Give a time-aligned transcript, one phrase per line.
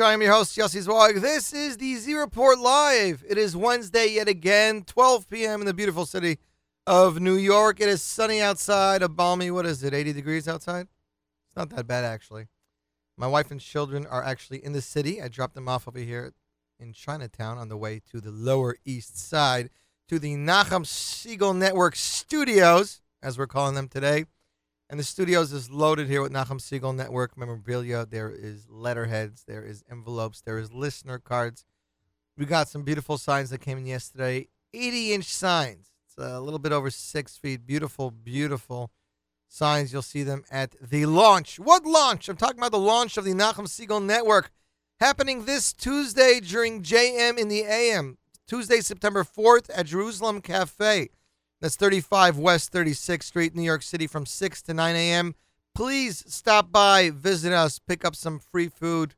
[0.00, 1.20] I'm your host, Yossi Zweig.
[1.20, 3.22] This is the Z Report Live.
[3.28, 5.60] It is Wednesday yet again, 12 p.m.
[5.60, 6.38] in the beautiful city
[6.84, 7.80] of New York.
[7.80, 10.88] It is sunny outside, a balmy, what is it, 80 degrees outside?
[11.46, 12.48] It's not that bad, actually.
[13.16, 15.22] My wife and children are actually in the city.
[15.22, 16.32] I dropped them off over here
[16.80, 19.70] in Chinatown on the way to the Lower East Side
[20.08, 24.24] to the Nachum Segal Network studios, as we're calling them today.
[24.90, 28.04] And the studios is loaded here with Nachum Segal Network memorabilia.
[28.04, 31.64] There is letterheads, there is envelopes, there is listener cards.
[32.36, 34.48] We got some beautiful signs that came in yesterday.
[34.74, 35.92] 80 inch signs.
[36.04, 37.64] It's a little bit over six feet.
[37.68, 38.90] Beautiful, beautiful
[39.46, 39.92] signs.
[39.92, 41.60] You'll see them at the launch.
[41.60, 42.28] What launch?
[42.28, 44.50] I'm talking about the launch of the Nachum Segal Network
[44.98, 48.18] happening this Tuesday during JM in the AM.
[48.48, 51.10] Tuesday, September 4th at Jerusalem Cafe.
[51.60, 55.34] That's 35 West 36th Street, New York City from 6 to 9 a.m.
[55.74, 59.14] Please stop by, visit us, pick up some free food,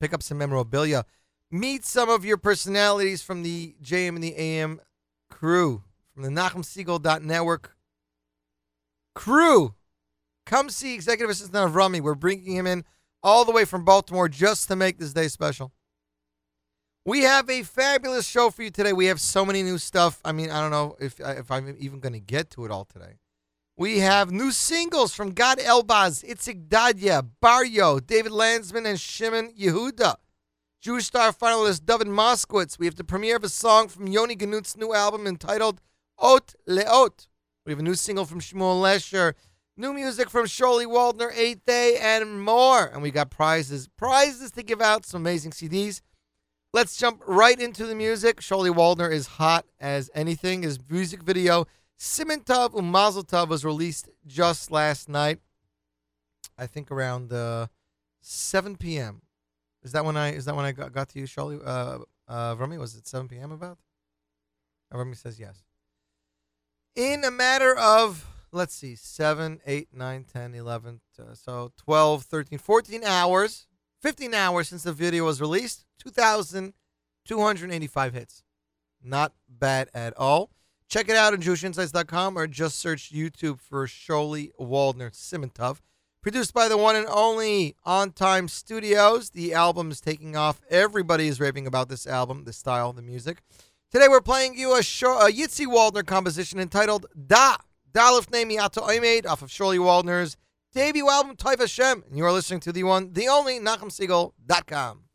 [0.00, 1.04] pick up some memorabilia,
[1.50, 4.80] meet some of your personalities from the JM in the AM
[5.30, 5.82] crew,
[6.14, 7.74] from the NachumSegal.network
[9.14, 9.74] crew.
[10.44, 12.00] Come see Executive Assistant of Rummy.
[12.00, 12.84] We're bringing him in
[13.22, 15.72] all the way from Baltimore just to make this day special.
[17.06, 18.92] We have a fabulous show for you today.
[18.92, 20.20] We have so many new stuff.
[20.24, 22.72] I mean, I don't know if uh, if I'm even going to get to it
[22.72, 23.20] all today.
[23.76, 30.16] We have new singles from Gad Elbaz, Itzik Dadya, Barrio, David Landsman, and Shimon Yehuda.
[30.80, 32.76] Jewish Star finalist David Moskowitz.
[32.76, 35.80] We have the premiere of a song from Yoni Ganut's new album entitled
[36.18, 37.28] Ot Leot.
[37.64, 39.36] We have a new single from Shmuel Lesher,
[39.76, 42.86] new music from Shirley Waldner, Eighth Day, and more.
[42.86, 46.00] And we got prizes, prizes to give out, some amazing CDs.
[46.76, 48.42] Let's jump right into the music.
[48.42, 50.62] Shirley Waldner is hot as anything.
[50.62, 51.64] His music video
[51.98, 55.38] Siman Tov Umazel Tov was released just last night.
[56.58, 57.68] I think around uh,
[58.20, 59.22] 7 p.m.
[59.82, 61.58] Is that when I is that when I got, got to you, Shirley?
[61.64, 63.52] Uh, uh, Rami, was it 7 p.m.
[63.52, 63.78] about?
[64.94, 65.64] Uh, Rami says yes.
[66.94, 72.58] In a matter of let's see, 7, 8, 9, 10, 11, uh, so 12, 13,
[72.58, 73.66] 14 hours,
[74.06, 78.44] 15 hours since the video was released, 2,285 hits.
[79.02, 80.52] Not bad at all.
[80.88, 85.80] Check it out on JewishInsights.com or just search YouTube for Shirley Waldner Simintov.
[86.22, 89.30] Produced by the one and only On Time Studios.
[89.30, 90.60] The album is taking off.
[90.70, 93.38] Everybody is raving about this album, the style, the music.
[93.90, 97.56] Today we're playing you a, show, a Yitzi Waldner composition entitled Da.
[97.92, 100.36] Dalif Name Ato Oimed off of Shirley Waldner's
[100.72, 102.04] debut album Toiv Hashem.
[102.08, 105.05] And you are listening to the one, the only, NachumSegal.com.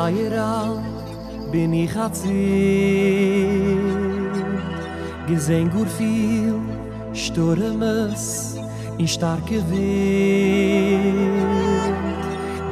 [0.00, 0.82] Feier
[1.52, 2.30] bin ich a Zir
[5.28, 6.54] Gesehn gur viel
[7.12, 8.56] Stürmes
[8.96, 11.34] in starke Wind.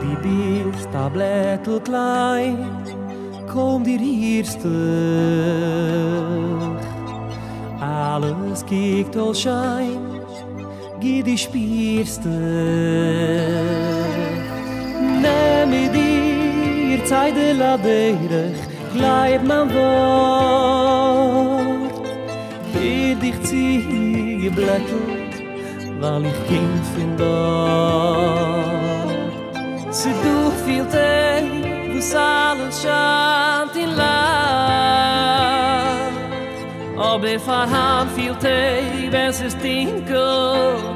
[0.02, 2.56] Die bist a Blättel klein,
[3.52, 4.72] komm dir hier stöch.
[7.78, 10.00] Alles kiegt all schein,
[10.98, 12.24] geh dich spierst.
[15.24, 16.07] Nehme dich
[17.08, 18.44] zeit de la deire
[18.92, 21.08] gleib man wort.
[22.72, 25.18] Dir dich zi geblättelt
[26.00, 29.04] weil ich kind find da
[29.90, 31.42] Se du viel te,
[31.92, 34.18] du salen schant in la
[36.96, 38.58] Ob e farhan viel te,
[39.10, 40.87] wenn es dinkel,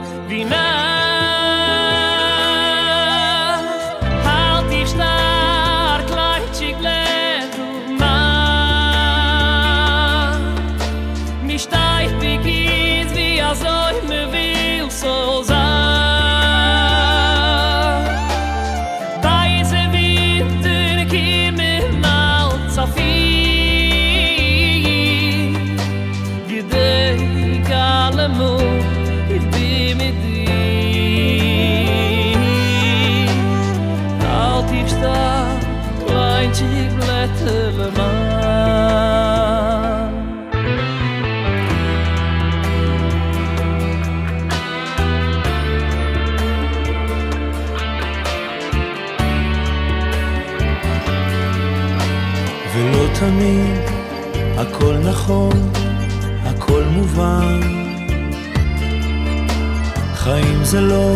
[60.72, 61.14] זה לא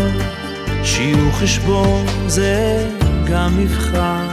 [0.82, 2.88] שיעור חשבון, זה
[3.30, 4.26] גם מבחן.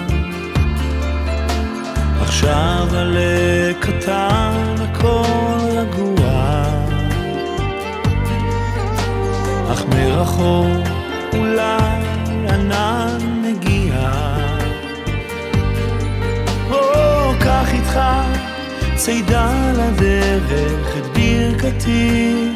[2.21, 6.63] עכשיו עלה קטן, הכל רגוע.
[9.71, 10.87] אך מרחוק
[11.33, 12.03] אולי
[12.49, 14.11] ענן מגיע.
[16.71, 17.99] או, קח איתך
[18.95, 22.52] צידה לדרך את ברכתי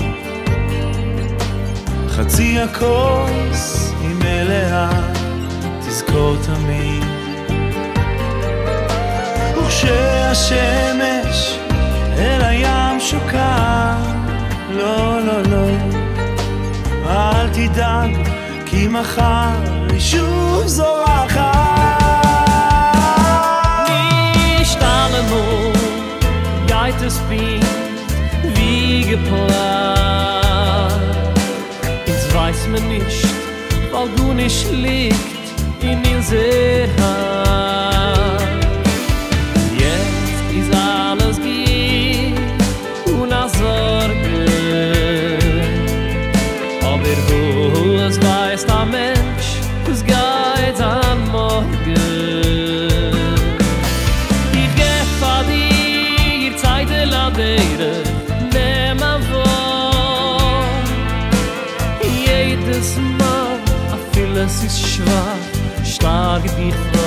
[2.17, 4.89] חצי הכוס היא מלאה,
[5.79, 7.03] תזכור תמיד.
[9.57, 11.57] וכשהשמש
[12.17, 13.95] אל הים שוקע
[14.69, 15.67] לא, לא, לא
[17.05, 18.11] אל תדאג
[18.65, 21.67] כי מחר היא שוב זורחת.
[27.07, 27.63] es bin
[28.55, 30.06] wie geplant
[32.71, 33.25] man nicht
[33.91, 35.15] weil du nicht liegt
[35.81, 37.46] in ihr sehr
[64.57, 67.06] vieles is schwach stark dich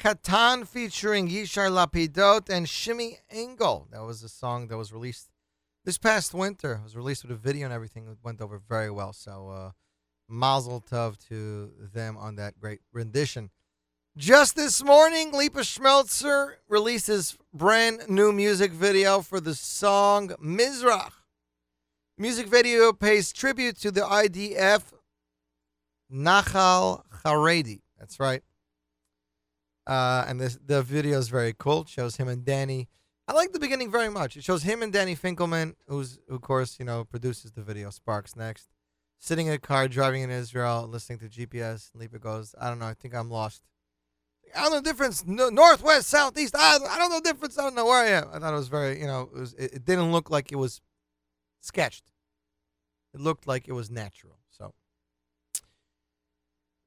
[0.00, 3.86] Katan featuring Yishai Lapidot and Shimmy Engel.
[3.92, 5.28] That was a song that was released
[5.84, 6.76] this past winter.
[6.80, 8.08] It was released with a video and everything.
[8.08, 9.12] It went over very well.
[9.12, 9.70] So, uh,
[10.26, 13.50] mazel tov to them on that great rendition.
[14.16, 21.12] Just this morning, Lipa Schmelzer released his brand new music video for the song Mizrach.
[22.16, 24.94] Music video pays tribute to the IDF
[26.10, 27.82] Nachal Haredi.
[27.98, 28.42] That's right.
[29.90, 31.82] Uh, and this the video is very cool.
[31.82, 32.88] It shows him and Danny.
[33.26, 34.36] I like the beginning very much.
[34.36, 37.90] It shows him and Danny Finkelman, who's who of course you know produces the video.
[37.90, 38.68] Sparks next,
[39.18, 41.90] sitting in a car driving in Israel, listening to GPS.
[41.92, 42.86] And Lipa goes, "I don't know.
[42.86, 43.64] I think I'm lost.
[44.54, 45.24] I don't know the difference.
[45.26, 46.54] No, northwest, southeast.
[46.56, 47.58] I, I don't know the difference.
[47.58, 49.54] I don't know where I am." I thought it was very you know it, was,
[49.54, 50.80] it, it didn't look like it was
[51.60, 52.04] sketched.
[53.12, 54.38] It looked like it was natural.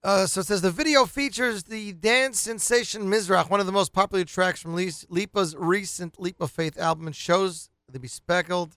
[0.03, 3.93] Uh, so it says the video features the dance sensation Mizrach, one of the most
[3.93, 8.73] popular tracks from Lipa's recent Leap of Faith album, and shows the bespeckled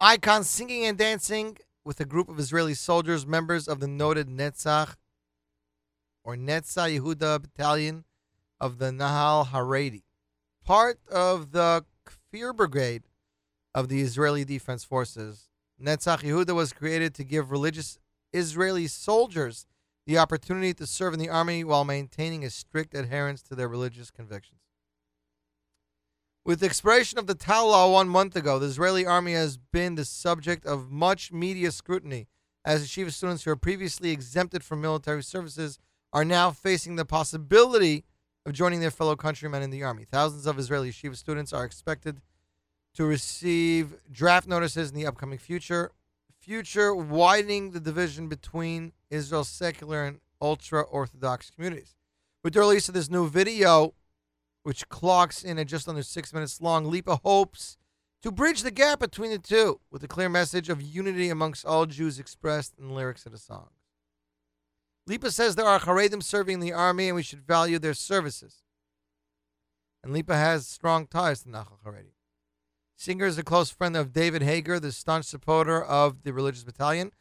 [0.00, 4.96] icon singing and dancing with a group of Israeli soldiers, members of the noted Netzach
[6.24, 8.04] or Netzah Yehuda battalion
[8.60, 10.02] of the Nahal Haredi,
[10.64, 13.04] part of the Kfir Brigade
[13.76, 15.50] of the Israeli Defense Forces.
[15.80, 18.00] Netzach Yehuda was created to give religious
[18.32, 19.64] Israeli soldiers
[20.08, 24.10] the opportunity to serve in the army while maintaining a strict adherence to their religious
[24.10, 24.62] convictions.
[26.46, 29.96] With the expiration of the Tal law one month ago, the Israeli army has been
[29.96, 32.26] the subject of much media scrutiny,
[32.64, 35.78] as yeshiva students who were previously exempted from military services
[36.10, 38.06] are now facing the possibility
[38.46, 40.06] of joining their fellow countrymen in the army.
[40.10, 42.22] Thousands of Israeli yeshiva students are expected
[42.94, 45.92] to receive draft notices in the upcoming future,
[46.40, 51.96] future widening the division between Israel's secular and ultra Orthodox communities.
[52.44, 53.94] With the release of this new video,
[54.62, 57.76] which clocks in at just under six minutes long, Lipa hopes
[58.22, 61.86] to bridge the gap between the two with a clear message of unity amongst all
[61.86, 63.72] Jews expressed in the lyrics of the songs.
[65.06, 68.62] Lipa says there are Haredim serving in the army and we should value their services.
[70.04, 72.12] And Lipa has strong ties to Nachal Haredi.
[72.96, 77.12] Singer is a close friend of David Hager, the staunch supporter of the religious battalion,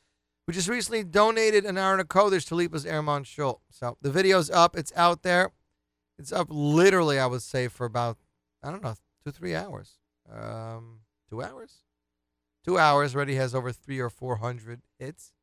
[0.48, 3.62] who just recently donated an Aron Kodesh to Lipa's Airmont Schultz.
[3.70, 4.78] So the video's up.
[4.78, 5.52] It's out there.
[6.18, 8.18] It's up literally, I would say, for about,
[8.64, 10.00] I don't know, two, three hours.
[10.32, 11.84] Um, two hours?
[12.66, 15.34] Two hours already has over three or four hundred hits.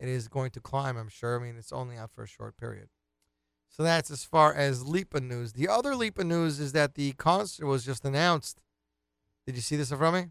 [0.00, 1.38] It is going to climb, I'm sure.
[1.38, 2.88] I mean, it's only out for a short period.
[3.68, 5.52] So that's as far as Lipa news.
[5.52, 8.62] The other Lipa news is that the concert was just announced
[9.46, 10.26] did you see this from me?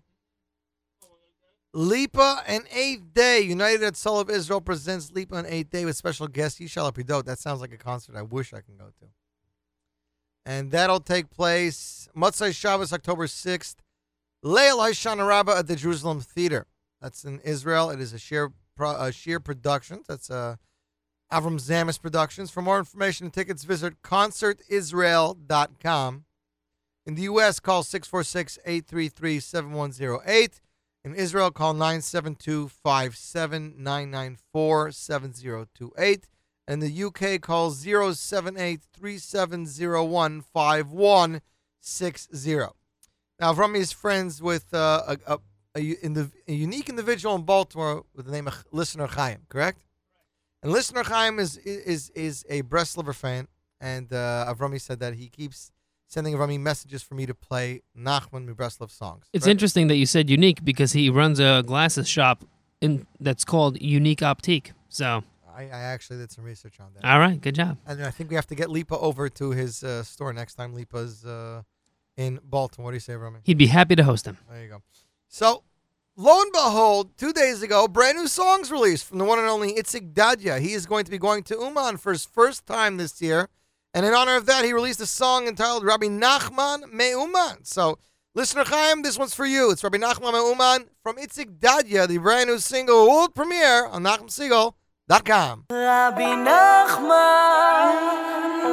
[1.73, 3.41] Lipa and Eighth Day.
[3.41, 7.25] United at Soul of Israel presents Lipa and Eighth Day with special guest Yishai Lapidot.
[7.25, 9.07] That sounds like a concert I wish I can go to.
[10.45, 13.75] And that'll take place Motzai Shabbos, October 6th.
[14.43, 16.65] Leil Hoshana Rabbah at the Jerusalem Theater.
[16.99, 17.89] That's in Israel.
[17.89, 20.07] It is a sheer, uh, sheer Productions.
[20.07, 20.57] That's uh,
[21.31, 22.51] Avram Zamis Productions.
[22.51, 26.25] For more information and tickets, visit concertisrael.com.
[27.05, 30.62] In the U.S., call 646 833 7108.
[31.03, 36.27] In Israel, call 972 994 7028.
[36.67, 42.59] In the UK, call 078 3701 5160.
[43.39, 45.39] Now, his friends with uh, a, a,
[45.75, 45.97] a,
[46.47, 49.83] a, unique individual in Baltimore with the name of Listener Chaim, correct?
[50.61, 53.47] And Listener Chaim is is is a Breslover fan,
[53.79, 55.71] and uh, Avrami said that he keeps
[56.12, 59.26] sending Rami messages for me to play Nachman Mibreslov songs.
[59.32, 59.52] It's right?
[59.52, 62.43] interesting that you said unique because he runs a glasses shop
[62.82, 64.71] in that's called Unique Optique.
[64.89, 65.24] So
[65.56, 67.06] I, I actually did some research on that.
[67.10, 67.78] All right, good job.
[67.88, 70.74] And I think we have to get Lipa over to his uh, store next time
[70.74, 71.62] Lipa's uh,
[72.17, 72.86] in Baltimore.
[72.86, 73.39] What do you say, Rami?
[73.43, 74.38] He'd be happy to host him.
[74.50, 74.82] There you go.
[75.30, 75.63] So,
[76.17, 79.76] lo and behold, two days ago, brand new songs released from the one and only
[79.76, 80.60] Itzik Dadya.
[80.60, 83.47] He is going to be going to Uman for his first time this year.
[83.93, 87.65] And in honor of that, he released a song entitled Rabbi Nachman Me'uman.
[87.65, 87.99] So,
[88.34, 89.69] listener Chaim, this one's for you.
[89.71, 95.65] It's Rabbi Nachman Me'uman from Itzik Dadya, the brand new single world premiere on NachumSegal.com.
[95.69, 97.91] Rabbi Nachman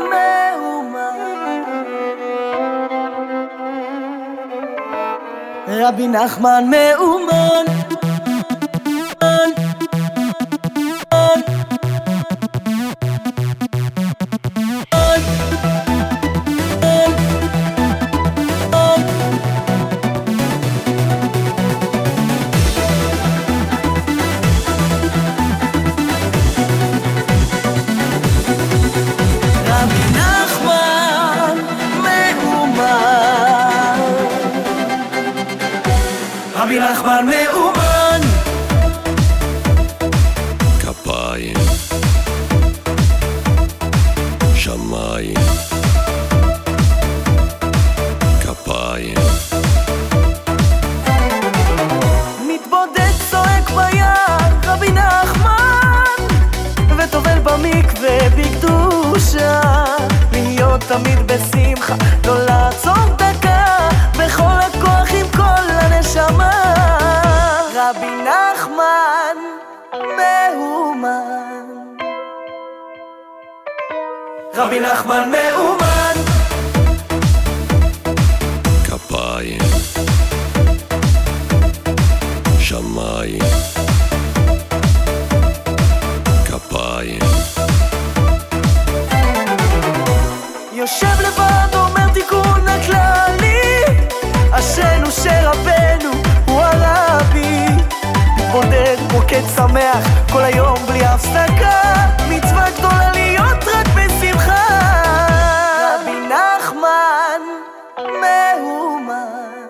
[0.09, 1.38] Me'uman
[5.66, 7.77] Rabbi Nachman Me'uman
[61.02, 61.94] תמיד בשמחה,
[62.26, 66.74] לא לעצור דקה, בכל הכוח עם כל הנשמה.
[67.74, 69.37] רבי נחמן
[69.92, 71.66] מאומן.
[74.54, 76.14] רבי נחמן מאומן.
[78.84, 79.58] כפיים.
[82.58, 83.77] שמיים.
[99.38, 101.83] ילד שמח, כל היום בלי הפסקה,
[102.29, 104.66] מצווה גדולה להיות רק בשמחה.
[106.01, 107.42] רבי נחמן
[108.20, 109.66] מאומן.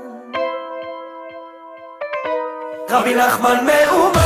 [2.90, 4.17] רבי נחמן מאומן.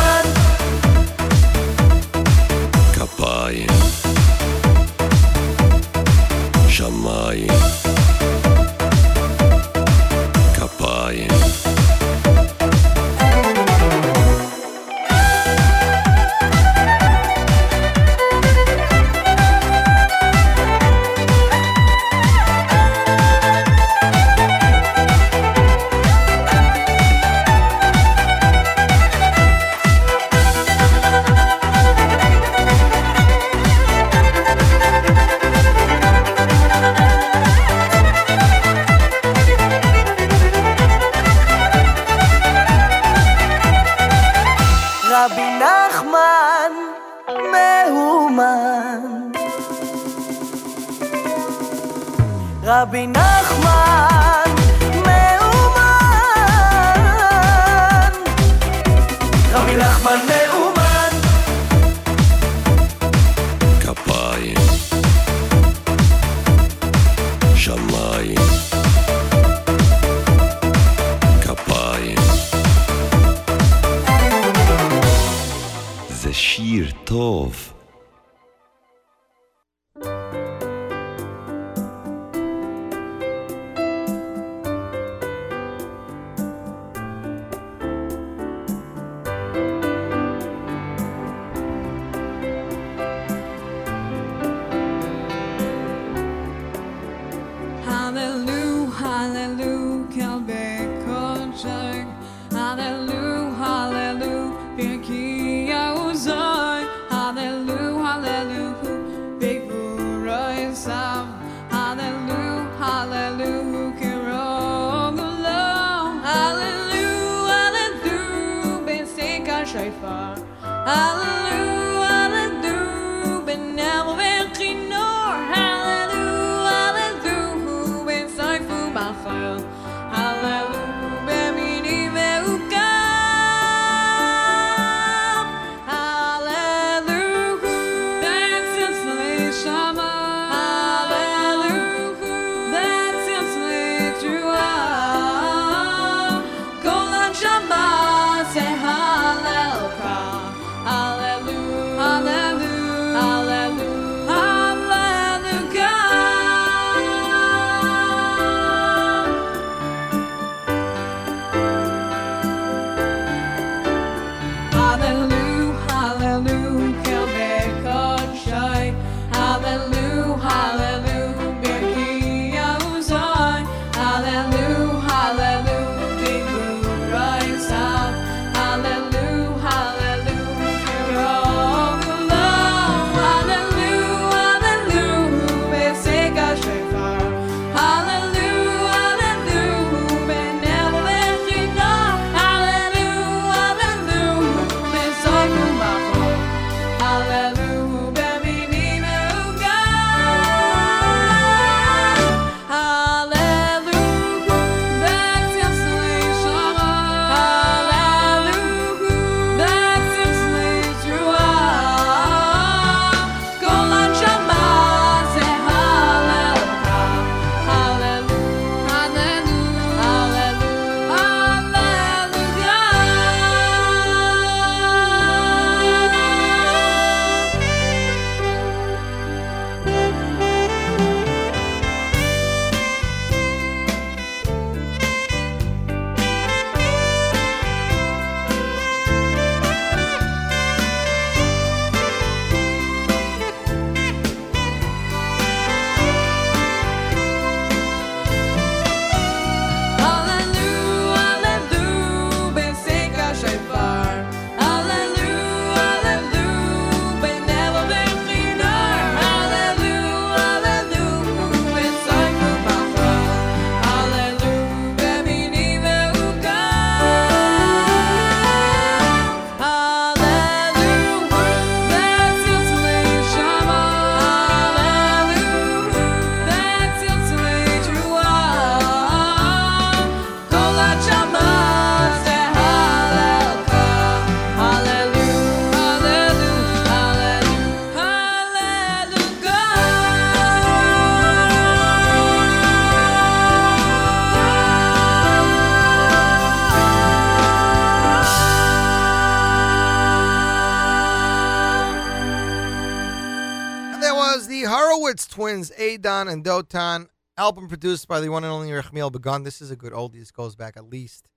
[305.63, 309.45] Twins, Adon and Dotan, album produced by the one and only Rechmiel Begun.
[309.45, 310.19] This is a good oldie.
[310.19, 311.29] This goes back at least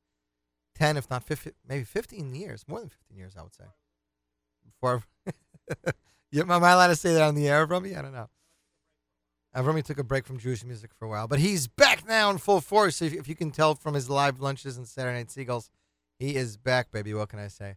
[0.76, 3.66] 10, if not 15, maybe 15 years, more than 15 years, I would say.
[4.66, 5.04] Before,
[6.52, 7.96] am I allowed to say that on the air, Rummy?
[7.96, 8.30] I don't know.
[9.56, 12.30] Uh, Rummy took a break from Jewish music for a while, but he's back now
[12.30, 13.02] in full force.
[13.02, 15.70] If, if you can tell from his live lunches and Saturday Night Seagulls,
[16.18, 17.14] he is back, baby.
[17.14, 17.76] What can I say?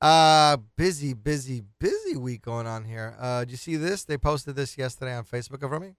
[0.00, 3.16] Uh, busy, busy, busy week going on here.
[3.18, 4.04] Uh, did you see this?
[4.04, 5.96] They posted this yesterday on Facebook of Rummy.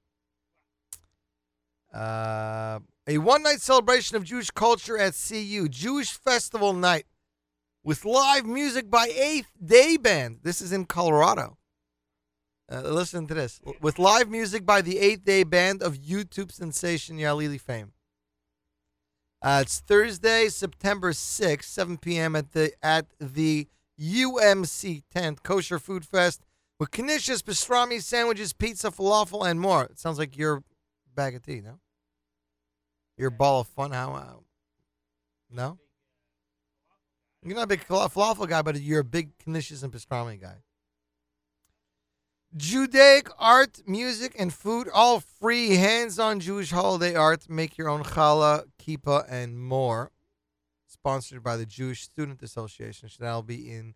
[1.93, 7.07] Uh, a one night celebration of Jewish culture at CU, Jewish Festival Night,
[7.83, 10.39] with live music by Eighth Day Band.
[10.43, 11.57] This is in Colorado.
[12.71, 13.59] Uh, listen to this.
[13.81, 17.93] With live music by the Eighth Day Band of YouTube sensation Yalili fame.
[19.41, 22.35] Uh, it's Thursday, September 6th, 7 p.m.
[22.35, 23.67] at the at the
[23.99, 26.41] UMC tent, Kosher Food Fest,
[26.79, 29.83] with knishes, pastrami, sandwiches, pizza, falafel, and more.
[29.85, 30.63] It sounds like your
[31.13, 31.79] bag of tea, no?
[33.17, 33.91] Your ball of fun.
[33.91, 34.13] How?
[34.13, 34.33] Uh,
[35.51, 35.77] no?
[37.43, 40.55] You're not a big falafel guy, but you're a big knishes and pastrami guy.
[42.55, 47.47] Judaic art, music, and food, all free, hands-on Jewish holiday art.
[47.47, 50.11] Make your own challah, kippah, and more.
[51.01, 53.09] Sponsored by the Jewish Student Association.
[53.19, 53.95] That'll be in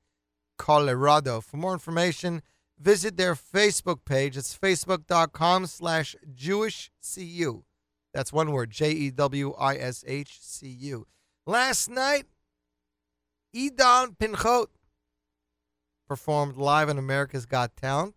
[0.58, 1.42] Colorado.
[1.42, 2.42] For more information,
[2.80, 4.38] visit their Facebook page.
[4.38, 7.64] It's facebook.com slash jewishcu.
[8.14, 9.18] That's one word, J-E-W-I-S-H-C-U.
[11.46, 12.28] Last night,
[13.54, 14.70] Edon Pinchot
[16.08, 18.16] performed live on America's Got Talent.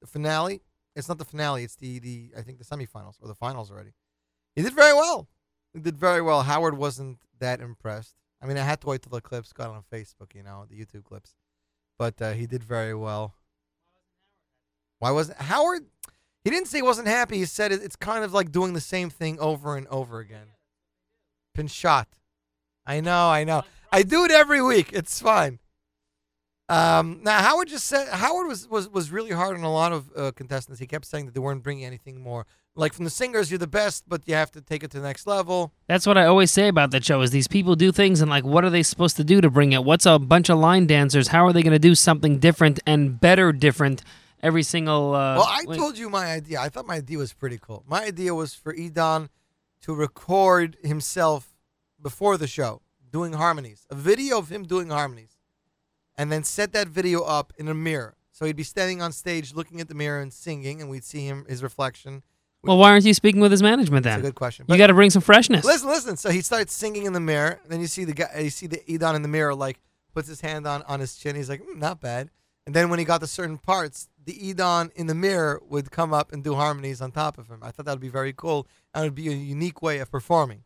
[0.00, 0.62] The finale.
[0.96, 1.64] It's not the finale.
[1.64, 3.92] It's the the I think the semifinals or the finals already.
[4.56, 5.28] He did very well.
[5.74, 6.42] He did very well.
[6.42, 8.14] Howard wasn't that impressed.
[8.42, 10.76] I mean, I had to wait till the clips got on Facebook, you know, the
[10.76, 11.34] YouTube clips.
[11.98, 13.34] But uh, he did very well.
[15.00, 15.86] Why wasn't Howard?
[16.44, 17.38] He didn't say he wasn't happy.
[17.38, 20.48] He said it's kind of like doing the same thing over and over again.
[21.54, 22.08] Pinchot.
[22.86, 23.64] I know, I know.
[23.92, 24.92] I do it every week.
[24.92, 25.58] It's fine.
[26.68, 30.10] Um, now Howard just said Howard was, was was really hard on a lot of
[30.14, 30.78] uh, contestants.
[30.80, 32.46] He kept saying that they weren't bringing anything more.
[32.78, 35.06] Like from the singers, you're the best, but you have to take it to the
[35.06, 35.72] next level.
[35.88, 38.44] That's what I always say about that show is these people do things and like
[38.44, 39.82] what are they supposed to do to bring it?
[39.84, 41.28] What's a bunch of line dancers?
[41.28, 44.04] How are they going to do something different and better different
[44.44, 46.60] every single uh well, I told you my idea.
[46.60, 47.82] I thought my idea was pretty cool.
[47.88, 49.28] My idea was for Edon
[49.80, 51.56] to record himself
[52.00, 55.36] before the show doing harmonies, a video of him doing harmonies,
[56.16, 58.14] and then set that video up in a mirror.
[58.30, 61.26] So he'd be standing on stage looking at the mirror and singing, and we'd see
[61.26, 62.22] him his reflection.
[62.68, 64.18] Well, why aren't you speaking with his management then?
[64.18, 64.66] That's a good question.
[64.68, 65.64] You got to bring some freshness.
[65.64, 66.16] Listen, listen.
[66.18, 67.60] So he starts singing in the mirror.
[67.66, 68.40] Then you see the guy.
[68.40, 69.80] You see the Edon in the mirror, like
[70.14, 71.34] puts his hand on on his chin.
[71.34, 72.30] He's like, "Hmm, not bad.
[72.66, 76.12] And then when he got to certain parts, the Edon in the mirror would come
[76.12, 77.60] up and do harmonies on top of him.
[77.62, 80.10] I thought that would be very cool, and it would be a unique way of
[80.10, 80.64] performing.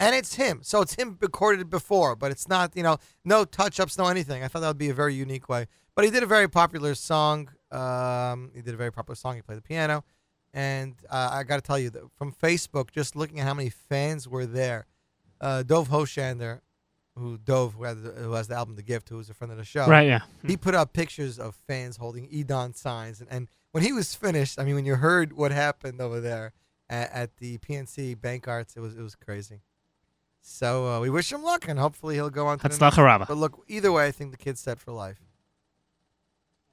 [0.00, 3.78] And it's him, so it's him recorded before, but it's not, you know, no touch
[3.78, 4.42] ups, no anything.
[4.42, 5.66] I thought that would be a very unique way.
[5.94, 7.50] But he did a very popular song.
[7.70, 9.36] Um, he did a very popular song.
[9.36, 10.04] He played the piano.
[10.54, 13.70] And uh, I got to tell you, that from Facebook, just looking at how many
[13.70, 14.86] fans were there,
[15.40, 16.60] uh, Dove Hoshander,
[17.16, 19.58] who Dove, who has, who has the album The Gift, who was a friend of
[19.58, 20.20] the show, Right, yeah.
[20.46, 23.20] he put up pictures of fans holding Edon signs.
[23.20, 26.52] And, and when he was finished, I mean, when you heard what happened over there
[26.88, 29.60] at, at the PNC Bank Arts, it was it was crazy.
[30.40, 32.78] So uh, we wish him luck, and hopefully he'll go on next.
[32.78, 33.26] Hatzlacha Rabba.
[33.28, 35.20] But look, either way, I think the kid's set for life.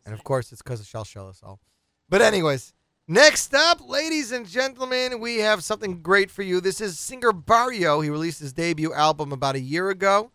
[0.05, 1.59] And of course, it's because of Shell Shell us all.
[2.07, 2.73] But anyways,
[3.07, 6.61] next up, ladies and gentlemen, we have something great for you.
[6.61, 8.01] This is singer Barrio.
[8.01, 10.31] He released his debut album about a year ago.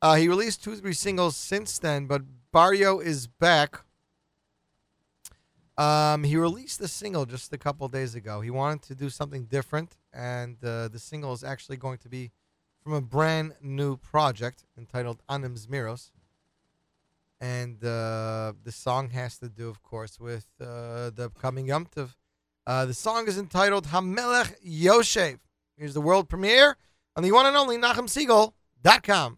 [0.00, 3.84] Uh, he released two, three singles since then, but Barrio is back.
[5.78, 8.40] Um, he released the single just a couple days ago.
[8.40, 12.30] He wanted to do something different, and uh, the single is actually going to be
[12.82, 16.10] from a brand new project entitled Anim Zmiros
[17.42, 22.14] and uh, the song has to do, of course, with uh, the upcoming Yom Tov.
[22.64, 25.40] Uh, the song is entitled Hamelech Yoshev.
[25.76, 26.76] Here's the world premiere
[27.16, 29.34] on the one and only NachumSegal.com.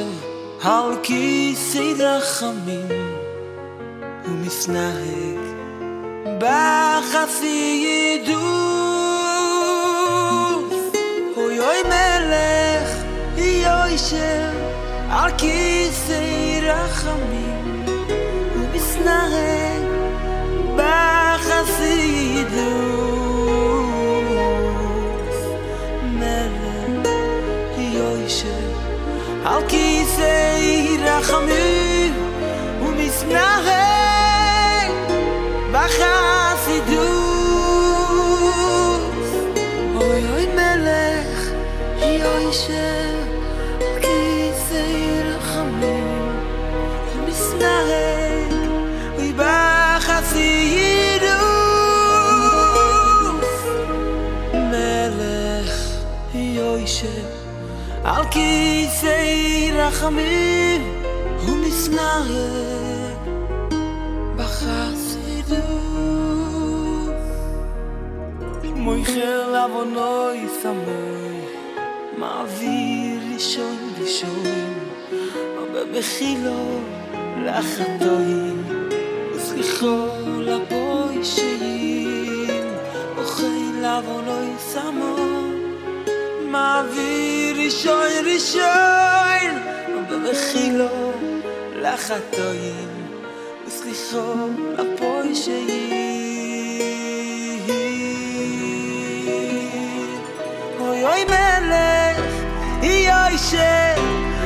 [0.77, 1.25] al ki
[1.69, 1.91] sei
[4.31, 4.33] u
[6.43, 6.63] ba
[13.39, 14.54] hi yoyshe
[15.15, 17.85] על כיסי רחמים
[18.57, 19.79] ובסנרי
[20.77, 21.85] בחסידות
[26.03, 28.49] מלך יוישר
[29.45, 32.15] על כיסי רחמים
[32.83, 33.84] ובסנרי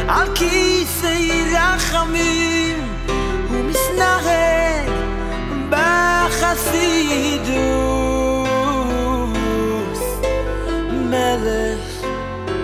[0.09, 2.89] על כיסאי רחמים
[3.49, 4.91] הוא מסנהג
[5.71, 6.79] בחסידוס
[10.93, 12.07] מלך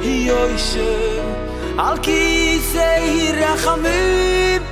[0.03, 1.25] יוישם
[1.79, 4.63] על כיסאי רחמים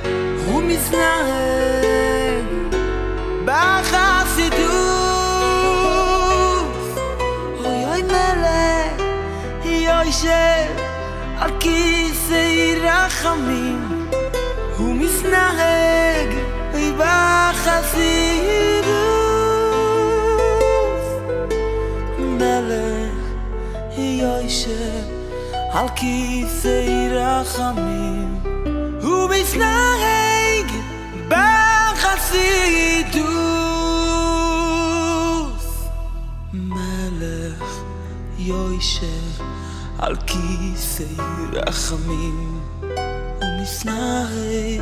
[0.45, 2.45] הוא מסנהג
[3.45, 4.73] בחסידוס
[7.65, 9.01] אוי אוי מלך
[9.65, 10.73] יוישם
[11.39, 11.92] על כיסאי
[13.23, 14.09] רחמים
[14.77, 16.29] הוא מסנהג
[16.97, 17.83] בחסידות.
[22.19, 23.13] מלך
[23.97, 25.03] יוישב
[25.71, 28.39] על כיסאי רחמים
[29.01, 30.71] הוא מסנהג
[31.27, 31.53] בחסידות.
[36.53, 37.63] מלך
[38.37, 39.43] יוישב
[39.99, 41.15] על כיסאי
[41.53, 42.62] רחמים
[43.63, 44.75] misnare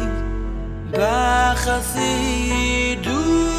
[0.98, 3.51] ba khasidu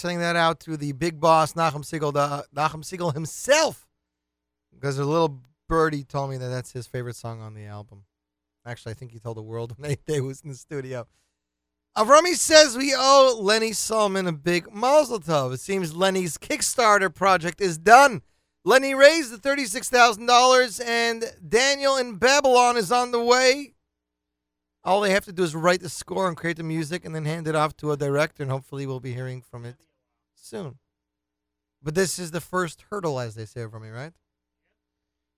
[0.00, 2.12] sending that out to the big boss, Nachum Segal,
[2.54, 3.86] Nachum Segal himself.
[4.72, 8.04] Because a little birdie told me that that's his favorite song on the album.
[8.66, 11.06] Actually, I think he told the world when 8th Day was in the studio.
[11.96, 15.52] Avrami says we owe Lenny Solomon a big mazel tov.
[15.52, 18.22] It seems Lenny's Kickstarter project is done.
[18.64, 23.74] Lenny raised the $36,000 and Daniel in Babylon is on the way.
[24.84, 27.24] All they have to do is write the score and create the music and then
[27.24, 29.76] hand it off to a director, and hopefully we'll be hearing from it
[30.50, 30.78] soon.
[31.82, 34.12] But this is the first hurdle, as they say over me, right?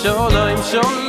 [0.00, 1.07] Sholem, Sholem,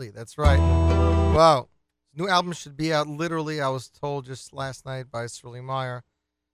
[0.00, 0.10] shortly.
[0.10, 0.58] That's right.
[1.34, 1.68] Wow.
[2.14, 6.02] New album should be out literally, I was told just last night by Sterling Meyer.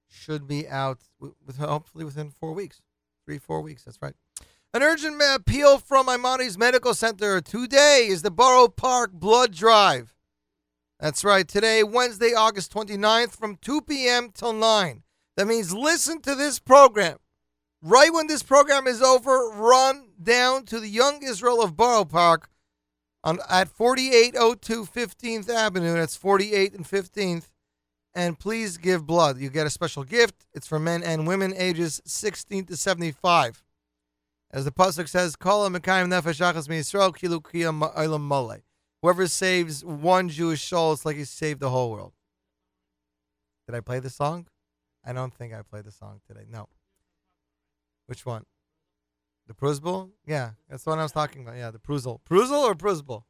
[0.08, 2.82] Should be out with, hopefully within four weeks.
[3.24, 3.84] Three, four weeks.
[3.84, 4.14] That's right.
[4.74, 7.40] An urgent appeal from Maimonides Medical Center.
[7.40, 10.14] Today is the Borough Park Blood Drive.
[11.00, 11.46] That's right.
[11.46, 14.30] Today, Wednesday, August 29th, from 2 p.m.
[14.32, 15.02] till 9.
[15.36, 17.18] That means listen to this program.
[17.82, 22.48] Right when this program is over, run down to the Young Israel of Borough Park
[23.26, 25.94] on at 4802 15th Avenue.
[25.94, 27.50] That's 48 and 15th.
[28.14, 29.38] And please give blood.
[29.38, 30.46] You get a special gift.
[30.54, 33.62] It's for men and women ages 16 to 75.
[34.52, 38.58] As the pasuk says, "Kol mekayim miyisrael kilu kiyam olam mole."
[39.02, 42.14] Whoever saves one Jewish soul, it's like he saved the whole world.
[43.66, 44.46] Did I play the song?
[45.04, 46.46] I don't think I played the song today.
[46.48, 46.68] No.
[48.06, 48.46] Which one?
[49.46, 50.10] The Pruzbul?
[50.26, 51.56] Yeah, that's one I was talking about.
[51.56, 52.20] Yeah, the Pruzbul.
[52.28, 53.22] Pruzbul or Pruzbul?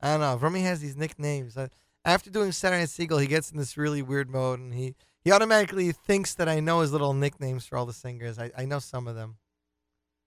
[0.00, 0.36] I don't know.
[0.36, 1.56] Remy has these nicknames.
[2.04, 5.32] After doing Saturday Night Segal, he gets in this really weird mode, and he, he
[5.32, 8.38] automatically thinks that I know his little nicknames for all the singers.
[8.38, 9.36] I, I know some of them.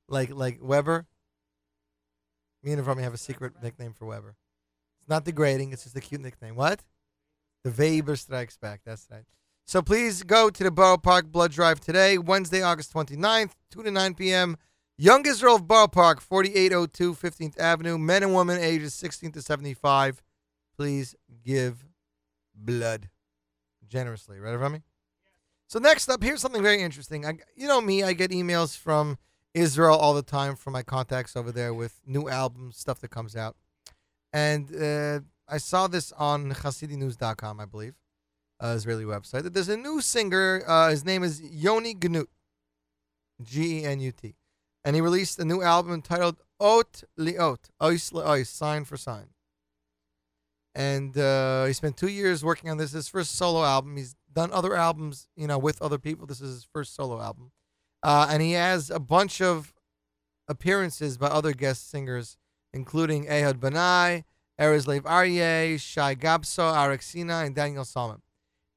[0.09, 1.05] Like like Weber.
[2.63, 4.35] Me and Remy have a secret nickname for Weber.
[5.01, 5.73] It's not degrading.
[5.73, 6.55] It's just a cute nickname.
[6.55, 6.83] What?
[7.63, 8.81] The Weber Strikes Back.
[8.85, 9.25] That's right.
[9.65, 13.91] So please go to the Borough Park Blood Drive today, Wednesday, August 29th, 2 to
[13.91, 14.55] 9 p.m.
[14.99, 17.97] Young Israel of Borough Park, 4802 15th Avenue.
[17.99, 20.23] Men and women ages 16 to 75.
[20.75, 21.85] Please give
[22.55, 23.09] blood
[23.87, 24.39] generously.
[24.39, 24.81] Right, Remy?
[25.67, 27.25] So next up, here's something very interesting.
[27.25, 29.17] I, you know me, I get emails from
[29.53, 33.35] Israel all the time from my contacts over there with new albums, stuff that comes
[33.35, 33.55] out.
[34.33, 37.95] And uh, I saw this on HasidiNews.com, I believe,
[38.59, 39.43] uh, Israeli website.
[39.43, 40.63] That there's a new singer.
[40.65, 42.27] Uh, his name is Yoni Genut,
[43.43, 44.35] G E N U T,
[44.83, 49.27] and he released a new album entitled Ot Liot, Ois Leois, Sign for Sign.
[50.73, 52.91] And uh, he spent two years working on this.
[52.91, 53.97] His first solo album.
[53.97, 56.27] He's done other albums, you know, with other people.
[56.27, 57.51] This is his first solo album,
[58.03, 59.73] uh, and he has a bunch of
[60.47, 62.37] appearances by other guest singers,
[62.71, 64.23] including Ehud Banai,
[64.59, 68.21] Erez Lev Ari, Shai Gabso, Arik Sinai, and Daniel Salman.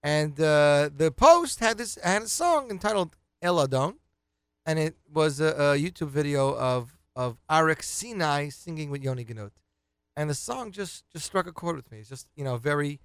[0.03, 3.97] And uh, the post had this had a song entitled Eladon,
[4.71, 9.51] and it was a, a YouTube video of of Arik Sinai singing with Yoni Genut.
[10.16, 11.99] And the song just just struck a chord with me.
[11.99, 13.01] It's just you know very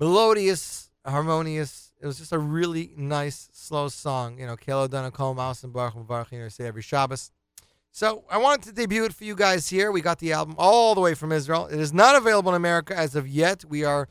[0.00, 1.92] melodious, harmonious.
[2.00, 4.40] It was just a really nice slow song.
[4.40, 7.30] You know, Keladon Kol Mouse and Baruch Baruch say every Shabbos.
[7.92, 9.92] So I wanted to debut it for you guys here.
[9.92, 11.66] We got the album all the way from Israel.
[11.66, 13.64] It is not available in America as of yet.
[13.64, 14.08] We are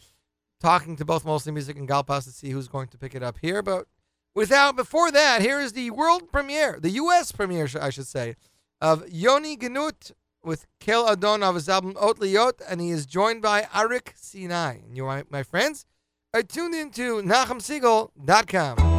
[0.61, 3.37] talking to both Mostly Music and Galpaz to see who's going to pick it up
[3.41, 3.61] here.
[3.61, 3.87] But
[4.35, 7.31] Without before that, here is the world premiere, the U.S.
[7.31, 8.35] premiere, I should say,
[8.81, 10.11] of Yoni Genut
[10.43, 14.79] with Kel Adon of his album Ot Liot, and he is joined by Arik Sinai.
[14.85, 15.85] And you, my, my friends,
[16.33, 18.95] are tuned into NachumSegal.com.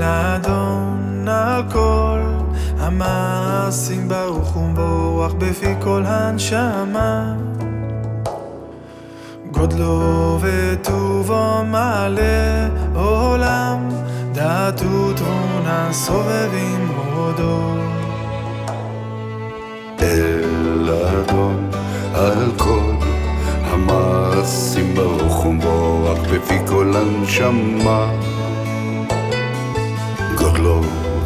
[0.00, 0.67] Ladon.
[1.58, 2.20] על כל
[2.78, 7.34] המעשים ברוך ובורח בפי כל הנשמה.
[9.50, 13.88] גודלו וטובו מלא עולם
[14.32, 17.74] דעת ותבונה סובבים הודו
[20.00, 21.70] אל אדון
[22.14, 22.92] על כל
[23.64, 28.10] המעשים ברוך ובורח בפי כל הנשמה.
[30.34, 30.80] גודלו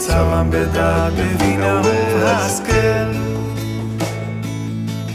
[0.00, 3.12] יצרם בדעת בבינה ובהשכל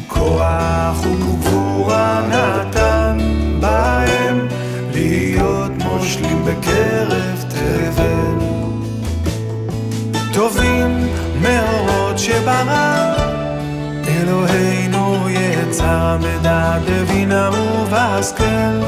[0.08, 3.18] כוח וגבורה נתן
[3.60, 4.48] בהם
[4.94, 8.46] להיות מושלים בקרב תבל.
[10.34, 11.08] טובים
[11.42, 13.14] מאורות שברא
[14.08, 18.82] אלוהינו יצר בדעת בבינה ובהשכל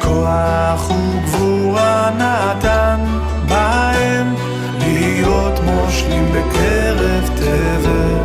[0.00, 3.07] כוח וגבורה נתן
[3.48, 4.34] בהם
[4.78, 8.18] להיות מושלים בקרב תבל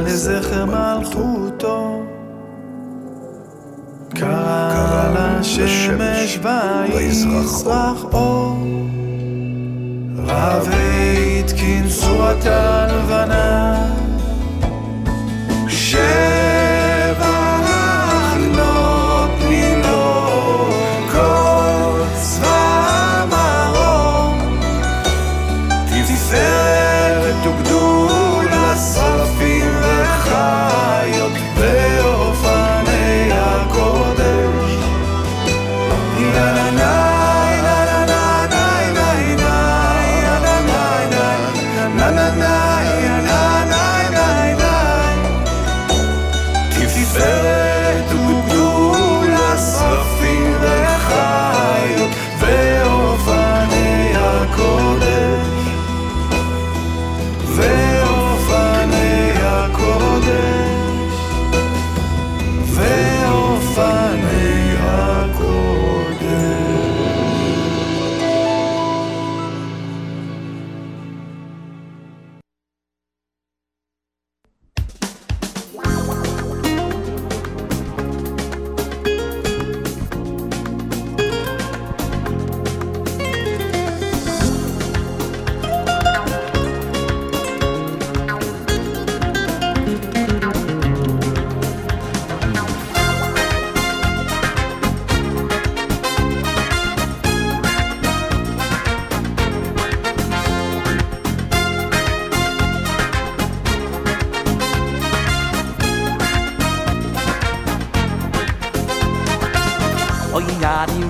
[0.00, 2.02] לזכר מלכותו.
[4.14, 5.08] קרא
[5.58, 8.56] לשמש ויזרח אור.
[10.26, 12.86] רב והתקין צורתה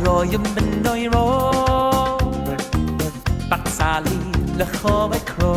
[0.08, 1.24] goyim ben doy ro
[3.50, 4.18] bat sali
[5.18, 5.52] ekro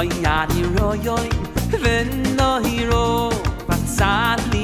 [0.00, 1.28] oy yadi ro yoy
[1.84, 2.10] ben
[2.90, 3.04] ro
[3.68, 4.62] bat sali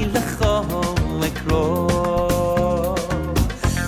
[1.29, 1.63] ekro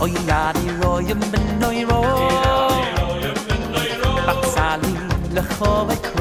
[0.04, 2.02] oy yadi ro yoy ben doy ro
[4.28, 4.94] bat sali
[5.96, 6.13] ekro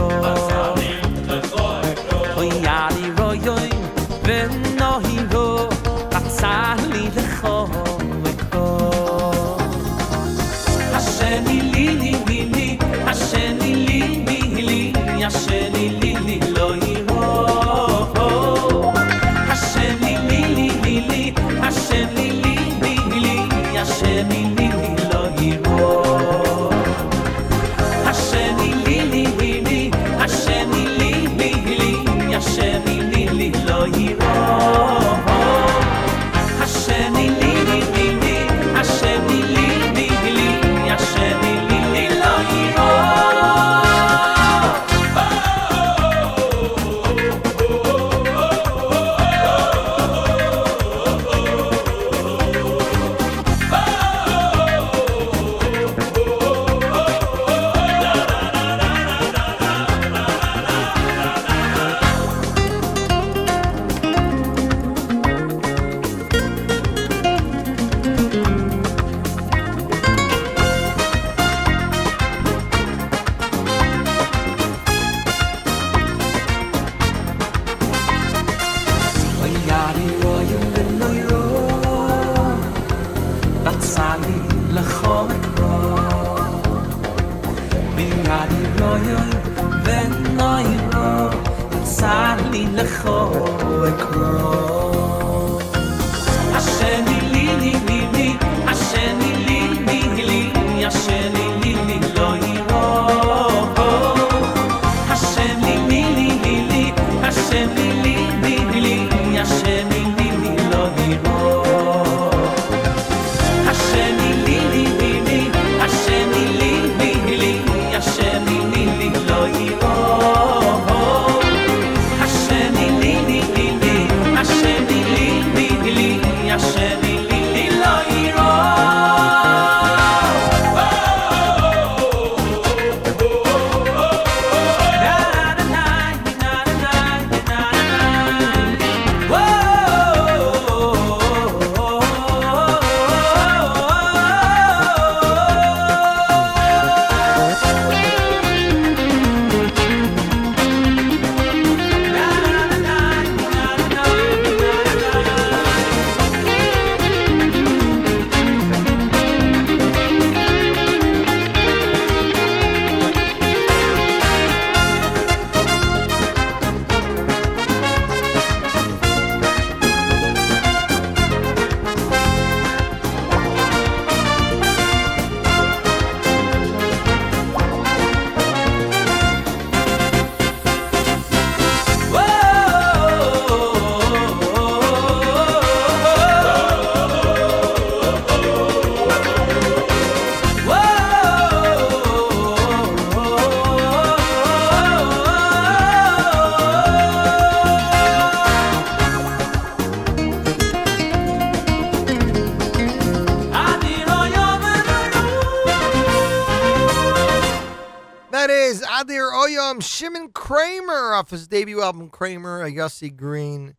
[209.62, 213.76] Oyam Shimon Kramer off his debut album Kramer, a Yossi Green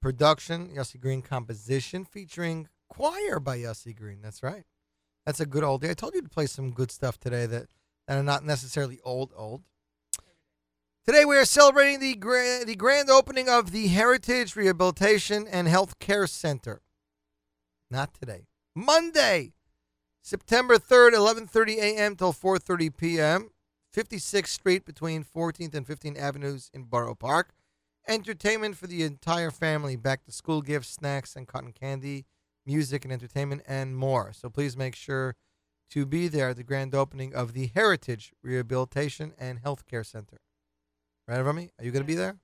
[0.00, 4.20] production, Yossi Green composition featuring choir by Yossi Green.
[4.20, 4.64] That's right.
[5.24, 5.90] That's a good old day.
[5.90, 7.68] I told you to play some good stuff today that,
[8.08, 9.62] that are not necessarily old, old.
[11.06, 16.26] Today we are celebrating the the grand opening of the Heritage Rehabilitation and Health Care
[16.26, 16.82] Center.
[17.88, 18.46] Not today.
[18.74, 19.52] Monday,
[20.22, 22.16] September 3rd, 11:30 a.m.
[22.16, 23.50] till 4:30 p.m.
[23.94, 27.54] 56th Street between 14th and 15th Avenues in Borough Park.
[28.08, 32.26] Entertainment for the entire family, back to school gifts, snacks, and cotton candy,
[32.66, 34.32] music and entertainment, and more.
[34.32, 35.36] So please make sure
[35.90, 40.38] to be there at the grand opening of the Heritage Rehabilitation and Healthcare Center.
[41.28, 41.70] Right, Rami?
[41.78, 42.36] Are you going to be there?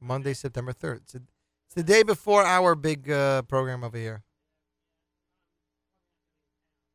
[0.00, 0.96] Monday, September 3rd.
[0.96, 1.18] It's, a,
[1.66, 4.22] it's the day before our big uh, program over here.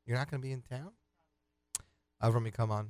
[0.06, 0.92] You're not going to be in town?
[2.22, 2.90] Avrami, come on.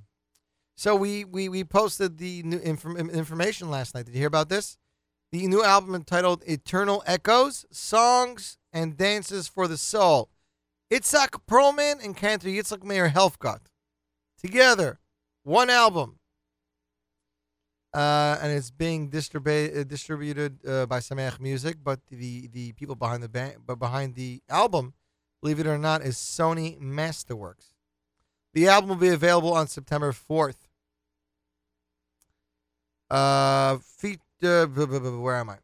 [0.75, 4.05] So we, we, we posted the new inform- information last night.
[4.05, 4.77] Did you hear about this?
[5.31, 10.29] The new album entitled Eternal Echoes, Songs and Dances for the Soul.
[10.91, 13.61] Itzhak Perlman and Cantor Yitzhak Meir Helfgott.
[14.41, 14.99] Together,
[15.43, 16.19] one album.
[17.93, 22.95] Uh, and it's being distribu- uh, distributed uh, by Sameach Music, but the, the people
[22.95, 24.93] behind the band, but behind the album,
[25.41, 27.71] believe it or not, is Sony Masterworks.
[28.53, 30.64] The album will be available on September 4th.
[33.09, 35.57] Uh, feet, uh, where am I?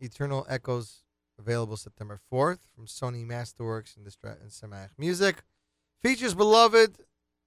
[0.00, 1.02] Eternal Echoes
[1.38, 5.42] available September 4th from Sony Masterworks and, Distra- and Sameach Music.
[6.02, 6.98] Features beloved,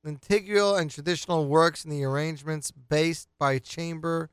[0.05, 4.29] integral, and traditional works in the arrangements based by chamber,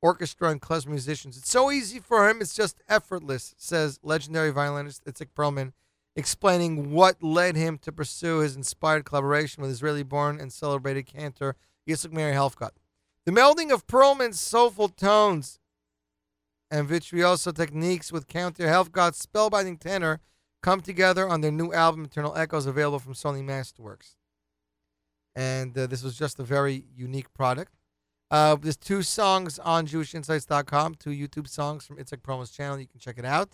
[0.00, 1.36] orchestra, and klezmer musicians.
[1.36, 5.72] It's so easy for him, it's just effortless, says legendary violinist Itzik Perlman,
[6.16, 11.56] explaining what led him to pursue his inspired collaboration with Israeli born and celebrated cantor
[11.88, 12.77] Yitzhak Meir Helfgott.
[13.28, 15.58] The melding of Perlman's soulful tones
[16.70, 20.20] and virtuoso techniques with cantor Helfgott's spellbinding tenor
[20.62, 24.16] come together on their new album, Eternal Echoes, available from Sony Masterworks.
[25.36, 27.74] And uh, this was just a very unique product.
[28.30, 32.80] Uh, there's two songs on JewishInsights.com, two YouTube songs from Itzhak Perlman's channel.
[32.80, 33.50] You can check it out.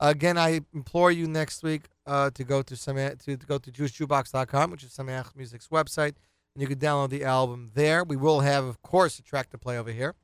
[0.00, 4.72] Again, I implore you next week uh, to go to to, to go to JewishJukebox.com,
[4.72, 6.14] which is Sameach Music's website,
[6.54, 8.04] and you can download the album there.
[8.04, 10.14] We will have, of course, a track to play over here.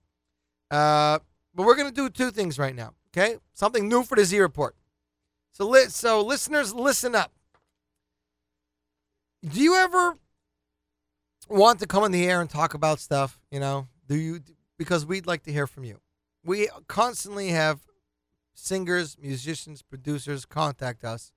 [0.70, 1.18] Uh,
[1.54, 2.94] but we're going to do two things right now.
[3.08, 4.76] Okay, something new for the Z Report.
[5.52, 7.32] So, li- so listeners, listen up.
[9.42, 10.18] Do you ever
[11.48, 13.40] want to come on the air and talk about stuff?
[13.50, 14.40] You know, do you?
[14.76, 16.00] Because we'd like to hear from you.
[16.44, 17.80] We constantly have
[18.54, 21.32] singers, musicians, producers contact us,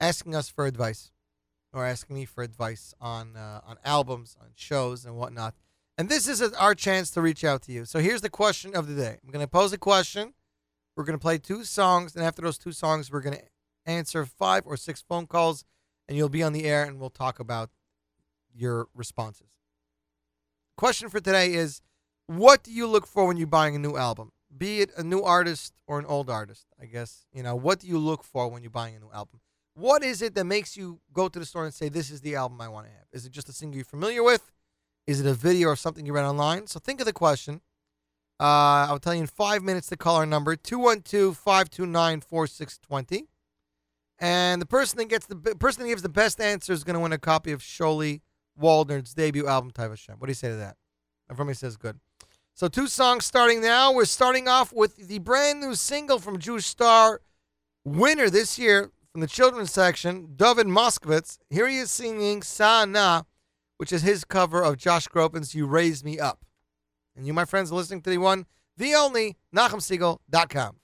[0.00, 1.10] asking us for advice,
[1.72, 5.54] or asking me for advice on uh, on albums, on shows, and whatnot.
[5.98, 7.84] And this is our chance to reach out to you.
[7.84, 9.18] So here's the question of the day.
[9.24, 10.34] I'm going to pose a question.
[10.94, 13.42] We're going to play two songs, and after those two songs, we're going to
[13.86, 15.64] answer five or six phone calls,
[16.08, 17.70] and you'll be on the air, and we'll talk about
[18.54, 19.48] your responses.
[20.76, 21.80] Question for today is
[22.26, 24.32] what do you look for when you're buying a new album?
[24.56, 27.26] Be it a new artist or an old artist, I guess.
[27.32, 29.40] You know, what do you look for when you're buying a new album?
[29.76, 32.34] What is it that makes you go to the store and say, This is the
[32.34, 33.04] album I want to have?
[33.12, 34.50] Is it just a singer you're familiar with?
[35.06, 36.66] Is it a video or something you read online?
[36.66, 37.60] So think of the question.
[38.40, 43.28] Uh, I'll tell you in five minutes to call our number 212 529 4620.
[44.18, 47.00] And the person that gets the person that gives the best answer is going to
[47.00, 48.22] win a copy of Sholi
[48.58, 50.16] Waldner's debut album, Type Hashem.
[50.18, 50.76] What do you say to that?
[51.30, 52.00] Everybody says good.
[52.54, 53.92] So two songs starting now.
[53.92, 57.20] We're starting off with the brand new single from Jewish Star
[57.84, 61.38] winner this year from the children's section, David Moskowitz.
[61.48, 63.22] Here he is singing Sa Na,
[63.78, 66.44] which is his cover of Josh Groban's You Raise Me Up.
[67.16, 68.44] And you, my friends, are listening to the one,
[68.76, 70.76] the only, NachumSegal.com.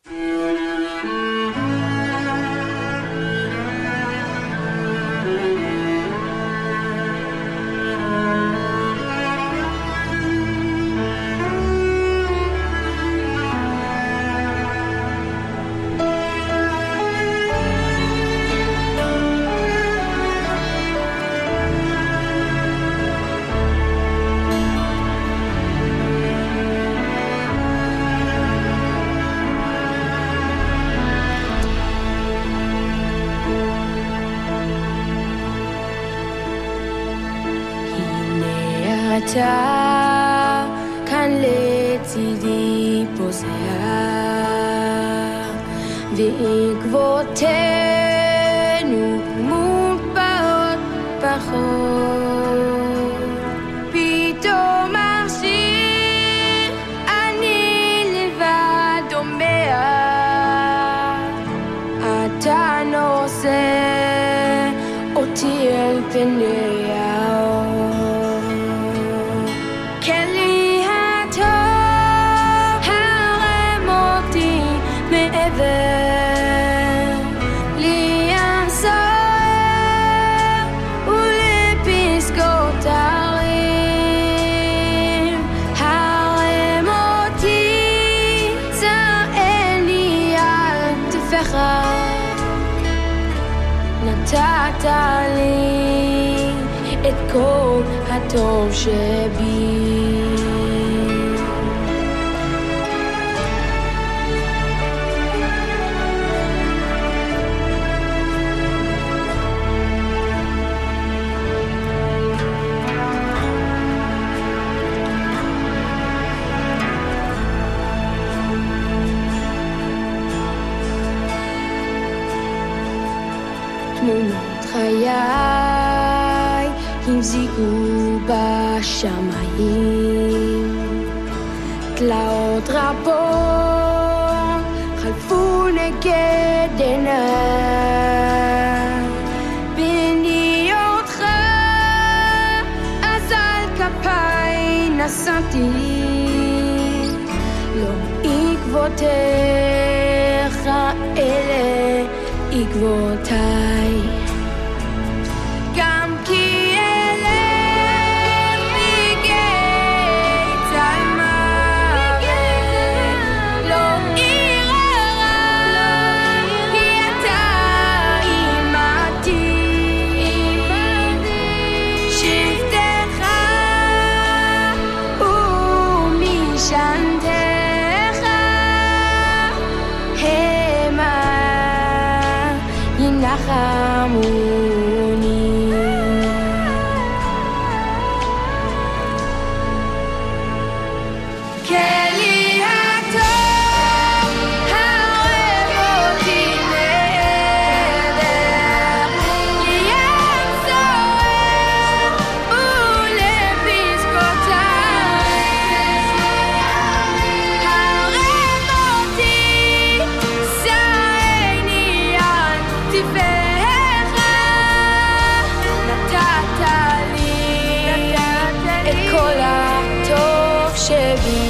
[220.93, 221.42] chevy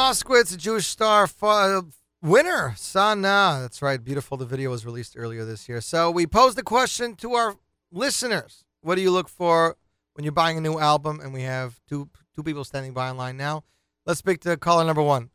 [0.00, 1.82] Moskowitz, a Jewish star f- uh,
[2.22, 2.72] winner.
[2.74, 3.58] Sana.
[3.60, 4.02] That's right.
[4.02, 4.38] Beautiful.
[4.38, 5.82] The video was released earlier this year.
[5.82, 7.56] So we posed the question to our
[7.92, 8.64] listeners.
[8.80, 9.76] What do you look for
[10.14, 11.20] when you're buying a new album?
[11.20, 13.64] And we have two two people standing by in line now.
[14.06, 15.28] Let's speak to caller number one.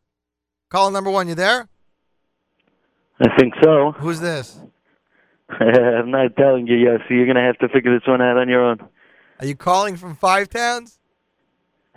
[0.68, 1.68] Caller number one, you there?
[3.20, 3.92] I think so.
[3.92, 4.58] Who's this?
[5.48, 7.02] I'm not telling you, yes.
[7.08, 8.80] You're going to have to figure this one out on your own.
[9.38, 10.98] Are you calling from Five Towns?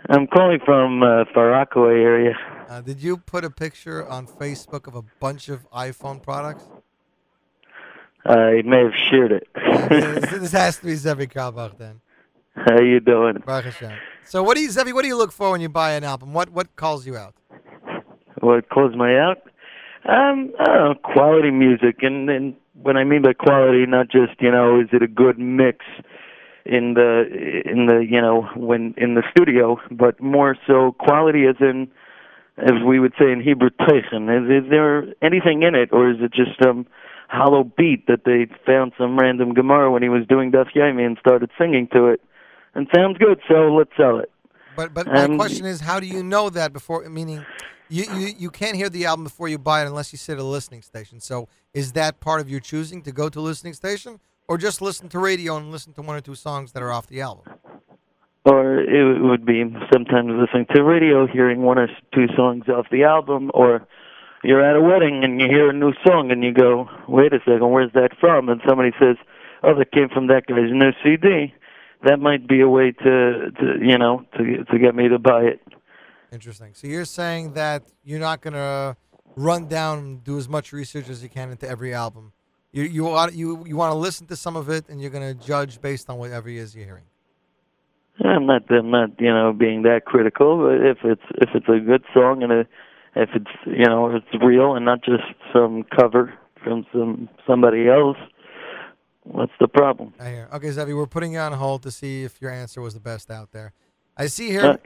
[0.08, 2.34] I'm calling from uh, Far Rockaway area.
[2.70, 6.68] Uh, did you put a picture on Facebook of a bunch of iPhone products?
[8.24, 9.48] I may have shared it.
[9.88, 12.00] this, this has to be Zevi Kalbach then.
[12.54, 13.42] How you doing?
[13.44, 13.98] Baruch Hashem.
[14.24, 14.92] So what do you, Zevi?
[14.92, 16.32] What do you look for when you buy an album?
[16.32, 17.34] What what calls you out?
[18.38, 19.38] What closed my out?
[20.04, 24.40] Um, I don't know, quality music, and and what I mean by quality, not just
[24.40, 25.84] you know, is it a good mix
[26.64, 31.56] in the in the you know when in the studio, but more so quality as
[31.58, 31.90] in
[32.62, 34.28] as we would say in Hebrew teichen.
[34.28, 36.86] Is, is there anything in it, or is it just some
[37.28, 41.16] hollow beat that they found some random Gemara when he was doing Daf Yomi and
[41.18, 42.20] started singing to it?
[42.74, 44.30] And sounds good, so let's sell it.
[44.76, 47.08] But but my Um, question is, how do you know that before?
[47.08, 47.44] Meaning,
[47.88, 50.38] you, you you can't hear the album before you buy it unless you sit at
[50.38, 51.18] a listening station.
[51.20, 54.80] So is that part of your choosing to go to a listening station, or just
[54.80, 57.44] listen to radio and listen to one or two songs that are off the album?
[58.44, 63.04] Or it would be sometimes listening to radio, hearing one or two songs off the
[63.04, 63.86] album, or
[64.42, 67.38] you're at a wedding and you hear a new song and you go, "Wait a
[67.40, 69.16] second, where's that from?" And somebody says,
[69.62, 71.54] "Oh, that came from that guy's new CD."
[72.02, 75.42] That might be a way to, to you know, to to get me to buy
[75.42, 75.60] it.
[76.32, 76.72] Interesting.
[76.74, 78.96] So you're saying that you're not gonna
[79.36, 82.32] run down and do as much research as you can into every album.
[82.72, 85.34] You you want you you want to listen to some of it and you're gonna
[85.34, 87.04] judge based on whatever it is you're hearing.
[88.24, 91.80] I'm not I'm not you know being that critical, but if it's if it's a
[91.80, 92.60] good song and a,
[93.16, 95.22] if it's you know if it's real and not just
[95.52, 98.18] some cover from some somebody else,
[99.22, 100.12] what's the problem?
[100.20, 100.48] I hear.
[100.52, 103.30] Okay, Zevi, we're putting you on hold to see if your answer was the best
[103.30, 103.72] out there.
[104.16, 104.64] I see here.
[104.64, 104.76] Uh,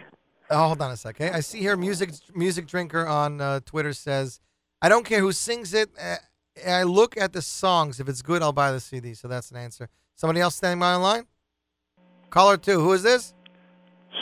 [0.50, 1.20] oh, hold on a sec.
[1.20, 1.76] Okay, I see here.
[1.76, 4.40] Music music drinker on uh, Twitter says,
[4.80, 5.90] "I don't care who sings it.
[6.00, 6.16] Uh,
[6.68, 7.98] I look at the songs.
[7.98, 9.88] If it's good, I'll buy the CD." So that's an answer.
[10.14, 11.26] Somebody else standing by online?
[12.34, 12.80] Caller two.
[12.80, 13.32] Who is this?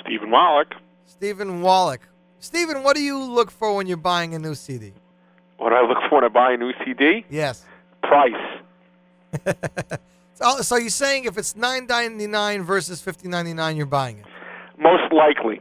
[0.03, 0.75] Stephen Wallach.
[1.07, 2.03] Stephen Wallach.
[2.41, 4.93] Stephen, what do you look for when you're buying a new CD?
[5.57, 7.25] What I look for when I buy a new CD?
[7.31, 7.65] Yes.
[8.03, 8.33] Price.
[10.35, 14.19] So, so you're saying if it's nine ninety nine versus fifty ninety nine, you're buying
[14.19, 14.25] it?
[14.77, 15.61] Most likely.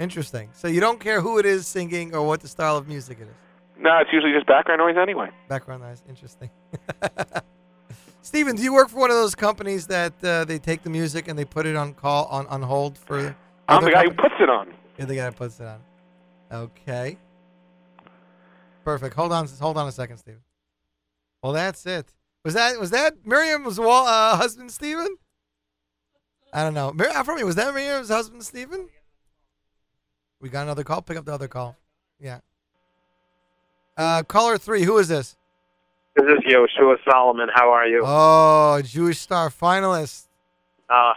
[0.00, 0.48] Interesting.
[0.52, 3.28] So you don't care who it is singing or what the style of music it
[3.28, 3.36] is.
[3.78, 5.28] No, it's usually just background noise anyway.
[5.48, 6.02] Background noise.
[6.08, 6.50] Interesting.
[8.22, 11.26] Steven, do you work for one of those companies that uh, they take the music
[11.26, 13.36] and they put it on call on, on hold for?
[13.68, 14.72] I'm the guy who puts it on.
[14.96, 15.80] You're the guy that puts it on.
[16.52, 17.18] Okay.
[18.84, 19.14] Perfect.
[19.16, 19.48] Hold on.
[19.60, 20.40] Hold on a second, Steven.
[21.42, 22.06] Well, that's it.
[22.44, 25.16] Was that was that Miriam's wall, uh, husband, Steven?
[26.52, 26.92] I don't know.
[26.92, 28.88] Mir- me, was that Miriam's husband, Steven?
[30.40, 31.02] We got another call.
[31.02, 31.76] Pick up the other call.
[32.20, 32.38] Yeah.
[33.96, 34.82] Uh, caller three.
[34.84, 35.36] Who is this?
[36.14, 37.48] This is Yoshua Solomon.
[37.54, 38.02] How are you?
[38.04, 40.26] Oh, Jewish Star finalist.
[40.88, 41.14] Uh,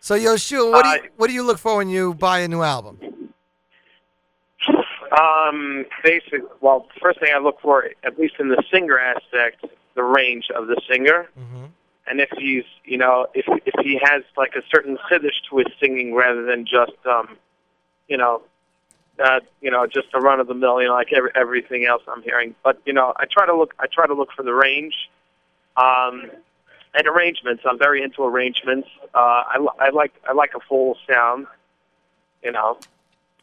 [0.00, 2.62] So Yoshua, what do you what do you look for when you buy a new
[2.62, 2.98] album?
[5.18, 6.42] um, basic.
[6.60, 9.64] Well, first thing I look for, at least in the singer aspect,
[9.94, 11.28] the range of the singer,
[12.08, 15.66] and if he's, you know, if if he has like a certain chiddush to his
[15.80, 17.36] singing rather than just, um,
[18.08, 18.42] you know,
[19.22, 22.02] uh, you know, just a run of the mill, you know, like every, everything else
[22.08, 22.54] I'm hearing.
[22.62, 23.74] But you know, I try to look.
[23.78, 24.94] I try to look for the range.
[25.76, 26.30] Um,
[26.96, 27.62] and arrangements.
[27.66, 28.88] I'm very into arrangements.
[29.14, 31.46] Uh, I, I like I like a full sound.
[32.42, 32.78] You know,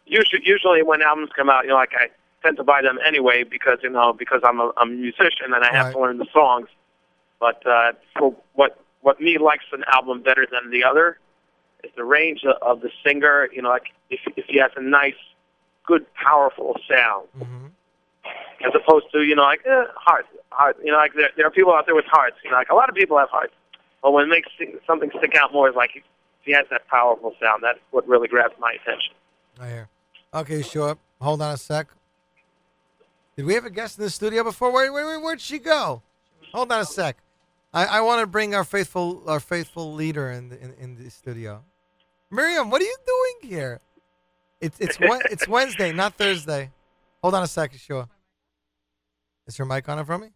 [0.05, 2.07] usually usually when albums come out, you know, like I
[2.41, 5.63] tend to buy them anyway because you know because I'm a, I'm a musician and
[5.63, 6.67] I have to learn the songs.
[7.39, 11.19] But uh, for what what me likes an album better than the other
[11.83, 13.49] is the range of, of the singer.
[13.53, 15.13] You know, like if if he has a nice,
[15.85, 17.27] good, powerful sound,
[18.65, 20.77] as opposed to you know like eh, heart, heart.
[20.83, 22.37] You know, like there, there are people out there with hearts.
[22.43, 23.53] You know, like a lot of people have hearts.
[24.01, 24.49] But when it makes
[24.85, 26.03] something stick out more is like if
[26.43, 27.63] he has that powerful sound.
[27.63, 29.13] That's what really grabs my attention.
[29.59, 29.89] I hear.
[30.33, 30.97] Okay, sure.
[31.21, 31.87] Hold on a sec.
[33.35, 34.71] Did we have a guest in the studio before?
[34.71, 35.21] Wait, wait, wait.
[35.21, 36.01] Where'd she go?
[36.53, 37.17] Hold on a sec.
[37.73, 41.09] I, I want to bring our faithful our faithful leader in the, in, in the
[41.09, 41.63] studio.
[42.29, 43.79] Miriam, what are you doing here?
[44.63, 46.71] It's it's it's Wednesday, not Thursday.
[47.21, 48.07] Hold on a second, sure.
[49.45, 50.33] Is your mic on in front of me?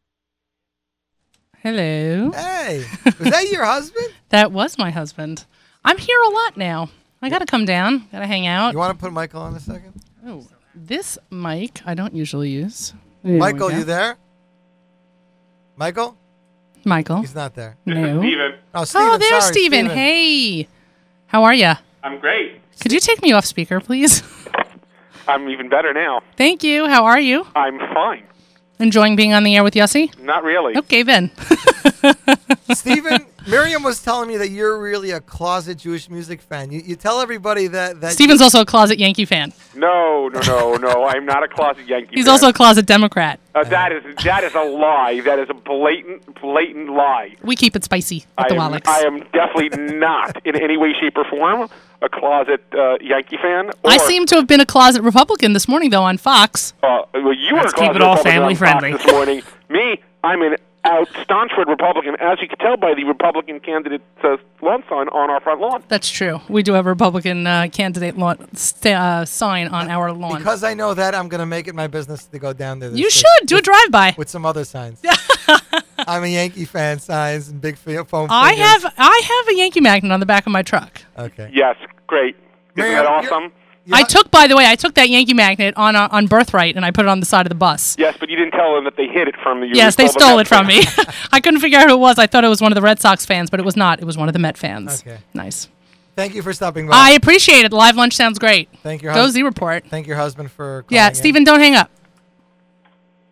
[1.60, 2.32] Hello.
[2.32, 4.14] Hey, was that your husband?
[4.30, 5.46] That was my husband.
[5.86, 6.90] I'm here a lot now.
[7.22, 8.08] I got to come down.
[8.12, 8.74] Got to hang out.
[8.74, 9.94] You want to put Michael on a second?
[10.26, 10.46] Oh,
[10.76, 12.94] this mic I don't usually use.
[13.24, 14.18] There we Michael, you there?
[15.78, 16.18] Michael?
[16.84, 17.22] Michael.
[17.22, 17.78] He's not there.
[17.86, 18.20] No.
[18.20, 18.54] Steven.
[18.76, 19.86] Oh, oh Steven, oh, there's sorry, Steven.
[19.86, 19.98] Steven.
[19.98, 20.68] Hey.
[21.28, 21.74] How are you?
[22.04, 22.62] I'm great.
[22.80, 24.24] Could you take me off speaker, please?
[25.28, 26.22] I'm even better now.
[26.38, 26.88] Thank you.
[26.88, 27.46] How are you?
[27.56, 28.24] I'm fine.
[28.80, 30.18] Enjoying being on the air with Yossi?
[30.22, 30.78] Not really.
[30.78, 31.32] Okay, then.
[32.74, 36.72] Stephen, Miriam was telling me that you're really a closet Jewish music fan.
[36.72, 39.52] You, you tell everybody that that Steven's also a closet Yankee fan.
[39.74, 41.06] No, no, no, no.
[41.06, 42.16] I'm not a closet Yankee.
[42.16, 42.34] He's fan.
[42.34, 43.40] also a closet Democrat.
[43.56, 45.22] Uh, that is that is a lie.
[45.22, 47.36] That is a blatant, blatant lie.
[47.42, 48.88] We keep it spicy at I the am, Wallachs.
[48.88, 51.68] I am definitely not in any way, shape, or form
[52.02, 53.70] a closet uh, Yankee fan.
[53.84, 56.74] Or, I seem to have been a closet Republican this morning, though, on Fox.
[56.84, 58.92] Uh, well, you were Let's keep it all Republican family friendly.
[58.94, 59.42] this morning.
[59.70, 64.38] Me, I'm an out staunchwood Republican, as you can tell by the Republican candidate uh,
[64.62, 65.84] lawn sign on our front lawn.
[65.90, 66.40] That's true.
[66.48, 70.38] We do have a Republican uh, candidate lawn, st- uh, sign on our lawn.
[70.38, 72.90] because I know that I'm gonna make it my business to go down there.
[72.90, 74.16] this You should do a drive-by.
[74.18, 75.02] with some other signs.
[76.14, 78.28] I'm a Yankee fan signs and big fi- foam.
[78.32, 78.84] I fingers.
[78.84, 81.02] have I have a Yankee magnet on the back of my truck.
[81.18, 81.50] Okay.
[81.54, 81.76] Yes,
[82.08, 82.36] great.
[82.36, 83.52] Isn't Miriam, that you're- awesome?
[83.90, 86.84] I took, by the way, I took that Yankee magnet on uh, on Birthright and
[86.84, 87.96] I put it on the side of the bus.
[87.98, 89.70] Yes, but you didn't tell them that they hid it from you.
[89.74, 90.84] Yes, they stole it from me.
[91.32, 92.20] I couldn't figure out who it was.
[92.20, 94.02] I thought it was one of the Red Sox fans, but it was not.
[94.02, 95.02] It was one of the Met fans.
[95.02, 95.20] Okay.
[95.34, 95.70] Nice.
[96.18, 96.96] Thank you for stopping by.
[96.98, 97.72] I appreciate it.
[97.72, 98.68] Live lunch sounds great.
[98.84, 99.86] Thank your Go hus- Z Report.
[99.88, 100.84] Thank your husband for.
[100.90, 101.16] Yeah, calling in.
[101.16, 101.90] Stephen, don't hang up.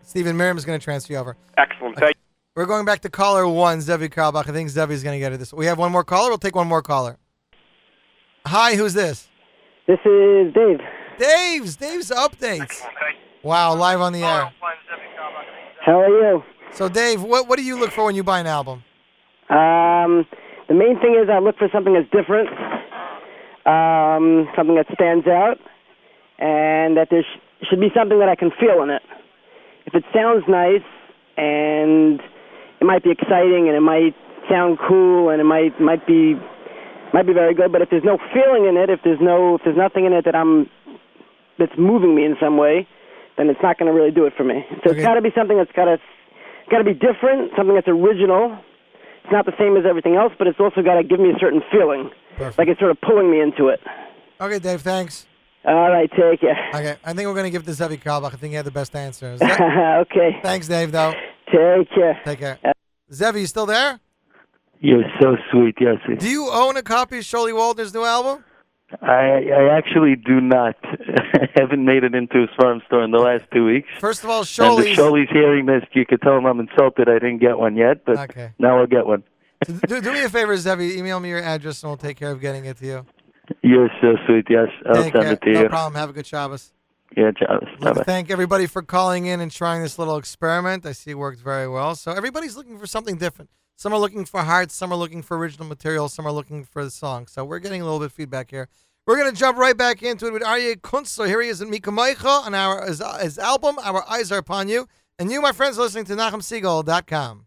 [0.04, 1.36] Stephen, Miriam's going to transfer you over.
[1.58, 1.98] Excellent.
[1.98, 2.16] Thank
[2.56, 4.48] We're going back to caller one, Zevi Karlbach.
[4.48, 5.52] I think Zevi's going to get it this.
[5.52, 6.30] We have one more caller.
[6.30, 7.18] We'll take one more caller.
[8.46, 9.28] Hi, who's this?
[9.88, 10.80] This is Dave.
[11.20, 12.82] Dave's Dave's updates.
[13.44, 14.54] Wow, live on the air.
[15.86, 16.44] How are you?
[16.72, 18.84] So, Dave, what what do you look for when you buy an album?
[19.50, 20.26] Um,
[20.70, 22.48] the main thing is I look for something that's different,
[23.66, 25.58] um, something that stands out,
[26.40, 29.04] and that there sh- should be something that I can feel in it.
[29.86, 30.88] If it sounds nice
[31.38, 32.22] and
[32.86, 34.14] it might be exciting and it might
[34.46, 36.38] sound cool and it might might be
[37.14, 39.62] might be very good, but if there's no feeling in it, if there's no if
[39.66, 40.70] there's nothing in it that I'm
[41.58, 42.86] that's moving me in some way,
[43.38, 44.62] then it's not going to really do it for me.
[44.84, 45.00] So Okay.
[45.00, 45.98] it's got to be something that's got to
[46.70, 48.58] got to be different, something that's original,
[49.24, 51.40] it's not the same as everything else, but it's also got to give me a
[51.40, 52.12] certain feeling,
[52.58, 53.80] like it's sort of pulling me into it.
[54.40, 55.26] Okay, Dave, thanks.
[55.66, 56.58] All right, take care.
[56.76, 58.34] Okay, I think we're going to give this to Zevi Kalbach.
[58.34, 59.38] I think he had the best answer.
[59.42, 60.38] Okay.
[60.44, 61.14] Thanks, Dave, though.
[61.52, 62.20] Take care.
[62.24, 62.60] Take care.
[63.12, 64.00] Zevi, you still there?
[64.80, 65.98] You're so sweet, Yes.
[66.20, 68.44] Do you own a copy of Sholi Waldner's new album?
[69.02, 70.76] I I actually do not.
[70.84, 73.88] I haven't made it into a farm store in the last two weeks.
[74.00, 74.52] First of all, And if
[74.88, 74.98] Sholi's.
[74.98, 77.10] Sholi's hearing this, you could tell him I'm insulted.
[77.10, 78.52] I didn't get one yet, but Okay.
[78.60, 79.24] now I'll get one.
[79.88, 80.98] do, do me a favor, Zevi.
[80.98, 83.06] Email me your address and we'll take care of getting it to you.
[83.64, 84.46] You're so sweet.
[84.50, 85.34] Yes, I'll Take send care.
[85.34, 85.64] it to no you.
[85.64, 86.00] No problem.
[86.00, 86.72] Have a good Shabbos.
[87.16, 87.70] Yeah, Travis.
[87.76, 90.86] I'd like to thank everybody for calling in and trying this little experiment.
[90.86, 91.96] I see it worked very well.
[91.96, 93.50] So everybody's looking for something different.
[93.78, 96.84] Some are looking for hearts, some are looking for original material, some are looking for
[96.84, 97.28] the song.
[97.28, 98.70] So we're getting a little bit of feedback here.
[99.06, 101.08] We're gonna jump right back into it with Aryeh Kunst.
[101.08, 104.40] So here he is in Mika Maicha on our his, his album, Our Eyes Are
[104.40, 104.88] Upon You.
[105.20, 107.45] And you, my friends, are listening to NachumSegal.com.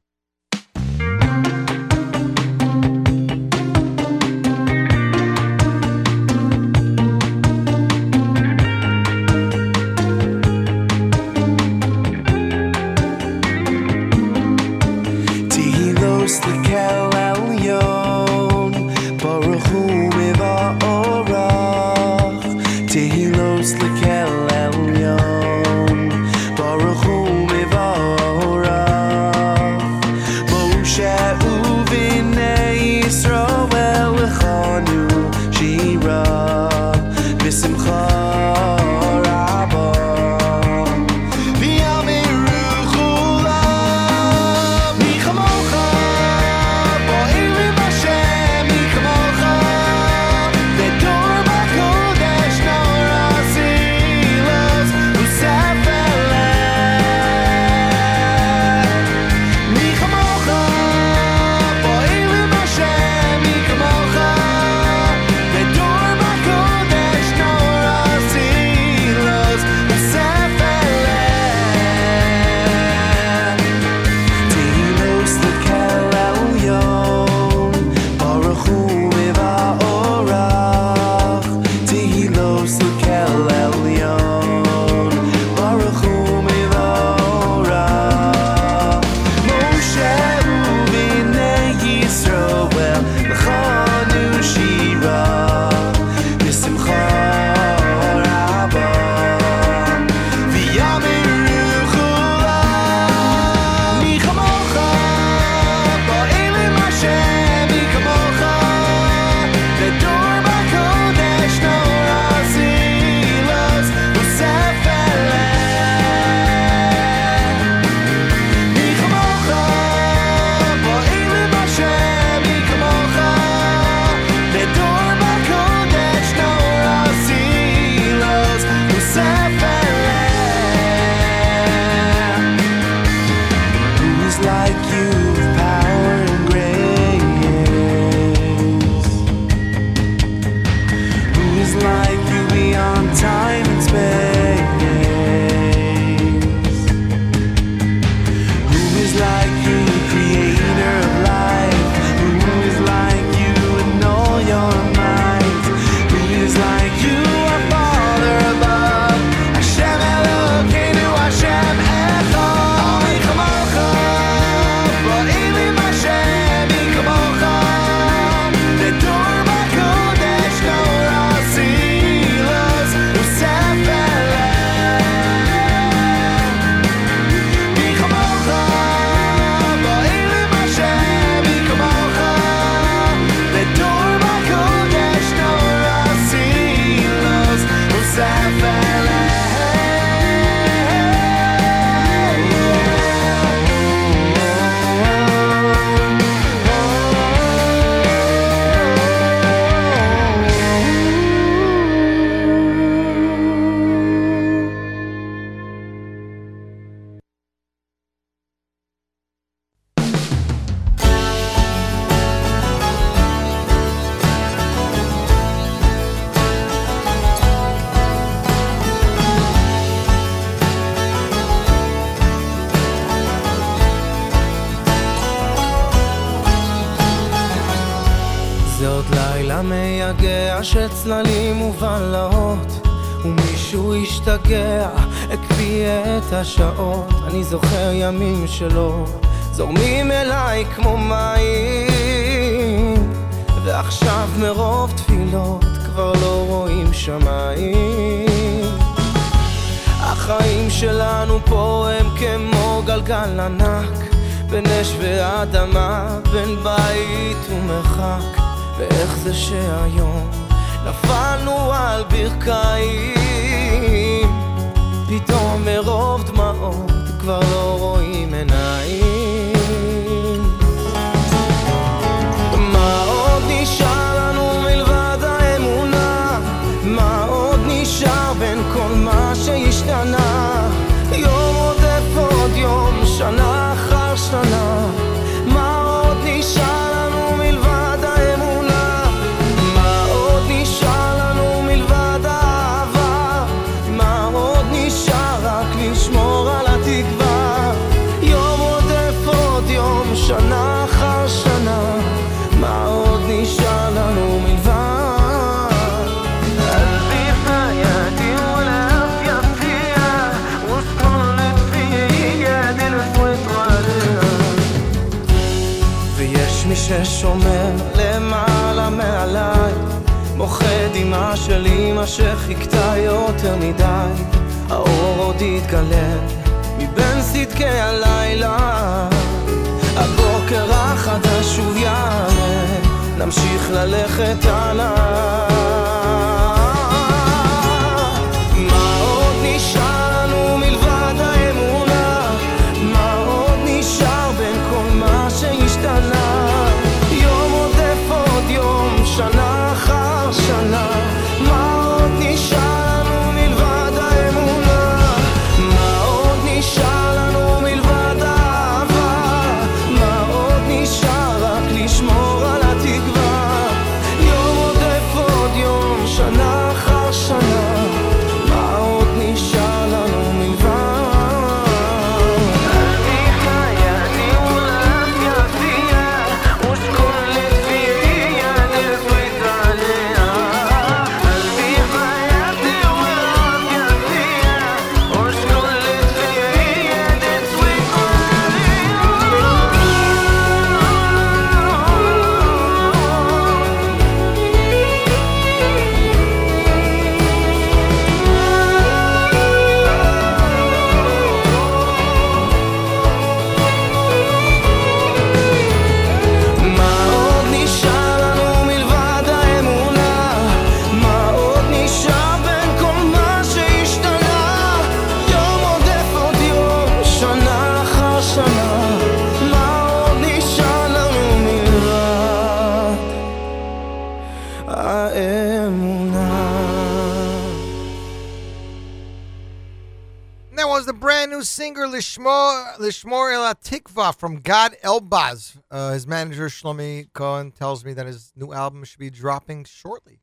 [433.99, 435.59] from Gad Elbaz.
[435.71, 440.21] Uh, his manager Shlomi Cohen tells me that his new album should be dropping shortly,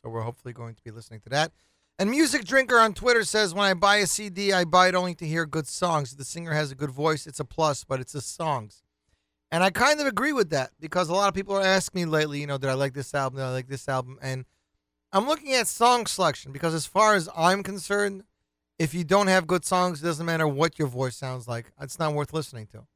[0.00, 1.52] so we're hopefully going to be listening to that.
[1.98, 5.14] And Music Drinker on Twitter says, "When I buy a CD, I buy it only
[5.16, 6.12] to hear good songs.
[6.12, 8.82] If the singer has a good voice; it's a plus, but it's the songs."
[9.50, 12.04] And I kind of agree with that because a lot of people are asking me
[12.04, 13.38] lately, you know, did I like this album?
[13.38, 14.18] Did I like this album?
[14.22, 14.44] And
[15.12, 18.24] I'm looking at song selection because, as far as I'm concerned,
[18.78, 21.72] if you don't have good songs, it doesn't matter what your voice sounds like.
[21.80, 22.86] It's not worth listening to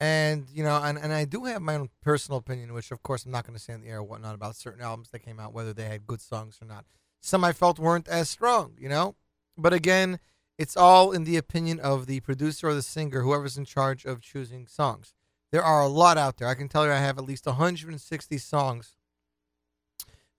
[0.00, 3.24] and you know, and, and I do have my own personal opinion, which of course
[3.24, 5.40] I'm not going to say in the air or whatnot about certain albums that came
[5.40, 6.84] out, whether they had good songs or not.
[7.20, 9.16] Some I felt weren't as strong, you know.
[9.56, 10.20] But again,
[10.56, 14.20] it's all in the opinion of the producer or the singer, whoever's in charge of
[14.20, 15.14] choosing songs.
[15.50, 16.48] There are a lot out there.
[16.48, 18.96] I can tell you, I have at least 160 songs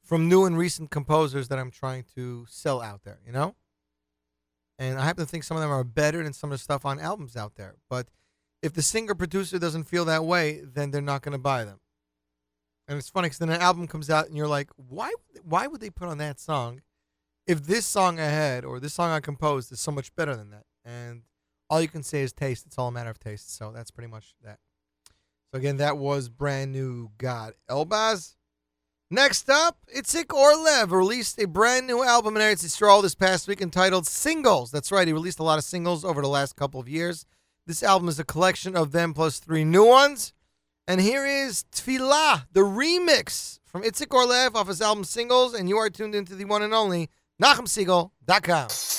[0.04, 3.56] from new and recent composers that I'm trying to sell out there, you know.
[4.78, 6.86] And I happen to think some of them are better than some of the stuff
[6.86, 8.08] on albums out there, but
[8.62, 11.80] if the singer producer doesn't feel that way, then they're not going to buy them.
[12.88, 15.14] And it's funny because then an album comes out and you're like, why?
[15.44, 16.82] Why would they put on that song
[17.46, 20.50] if this song I had or this song I composed is so much better than
[20.50, 20.64] that?
[20.84, 21.22] And
[21.70, 22.66] all you can say is taste.
[22.66, 23.56] It's all a matter of taste.
[23.56, 24.58] So that's pretty much that.
[25.52, 28.36] So again, that was brand new Gad Elbaz.
[29.12, 33.60] Next up, Itzik Orlev released a brand new album in Eretz Yisrael this past week
[33.60, 34.70] entitled Singles.
[34.70, 37.26] That's right, he released a lot of singles over the last couple of years.
[37.70, 40.34] This album is a collection of them plus three new ones.
[40.88, 45.54] And here is Tfilah, the remix from Itzik Orlev off his album Singles.
[45.54, 47.10] And you are tuned into the one and only
[47.40, 48.99] NachumSegal.com.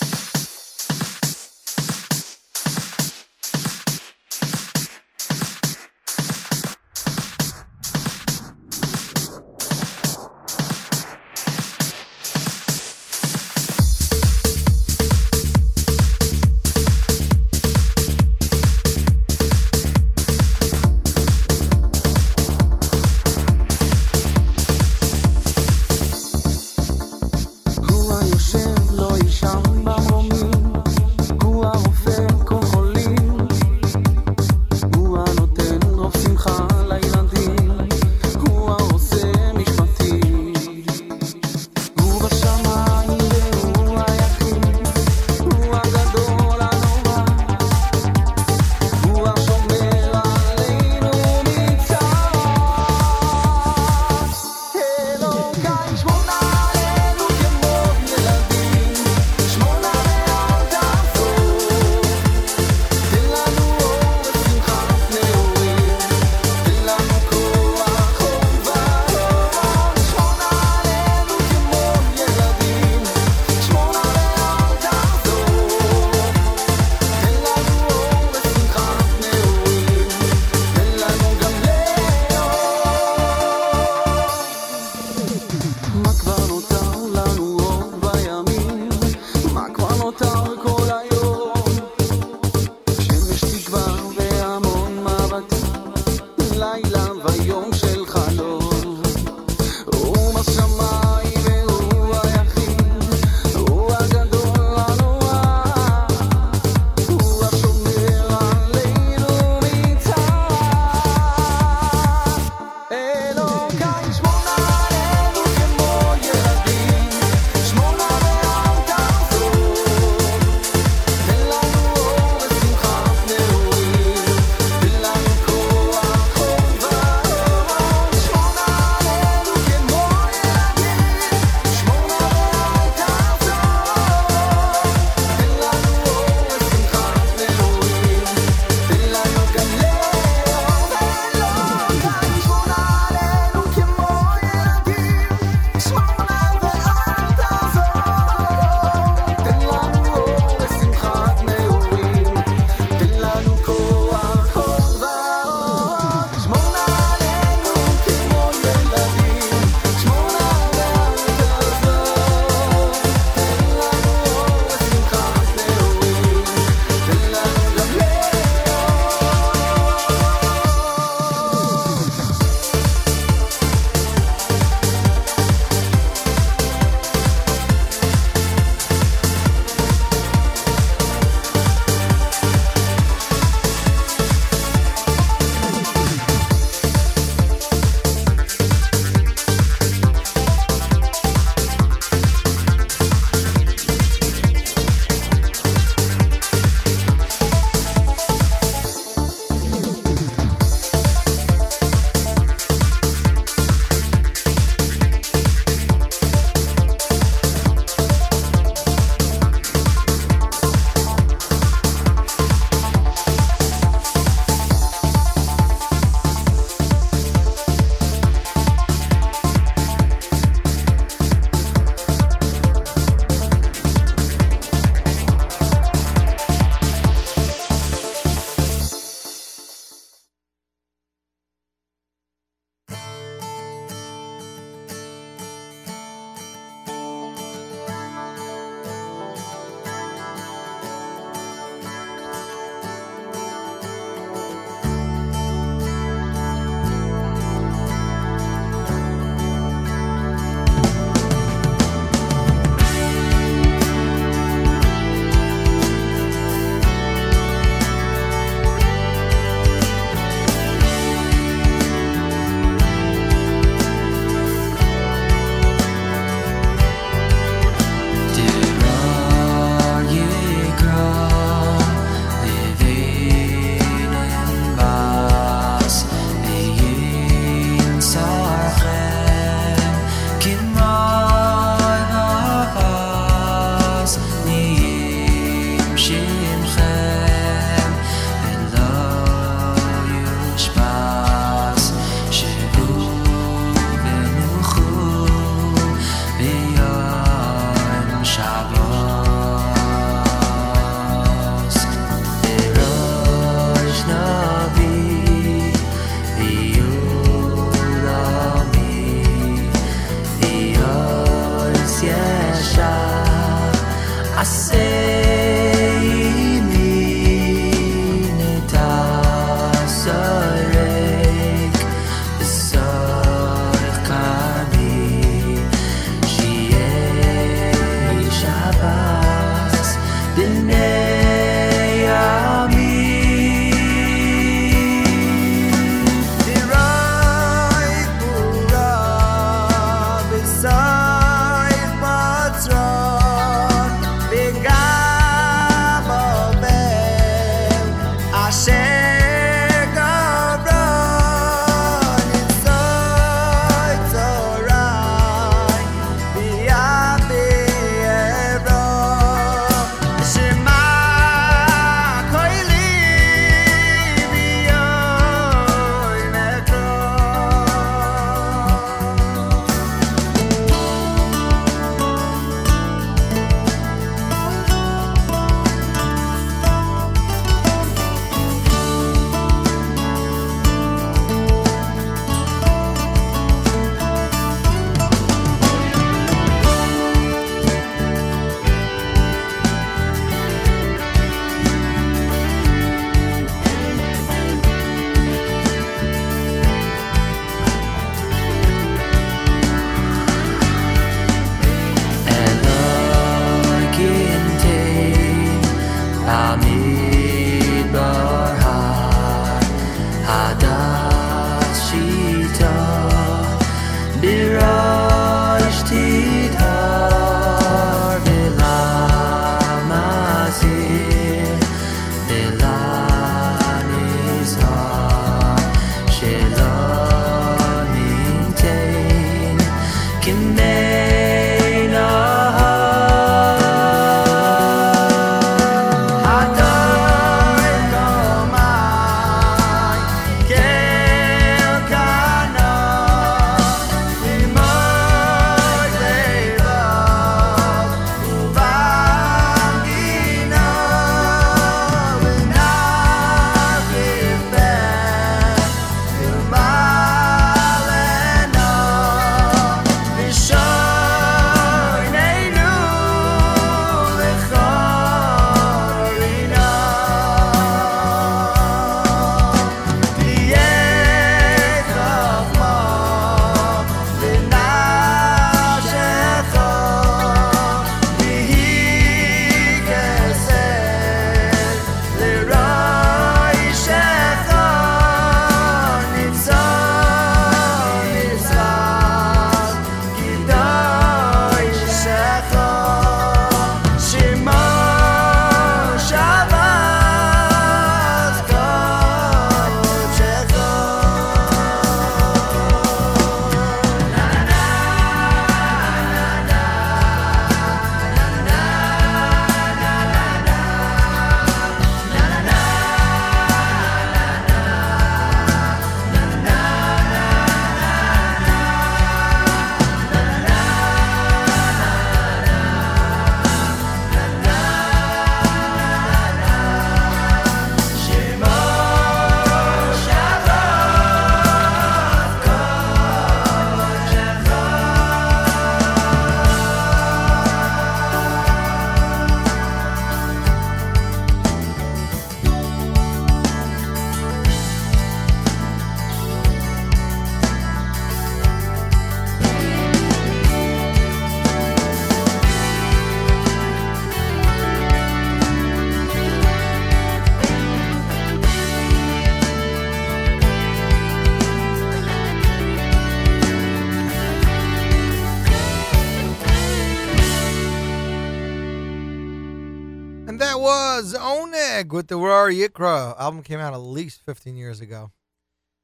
[572.50, 573.18] Yikra.
[573.18, 575.12] Album came out at least 15 years ago.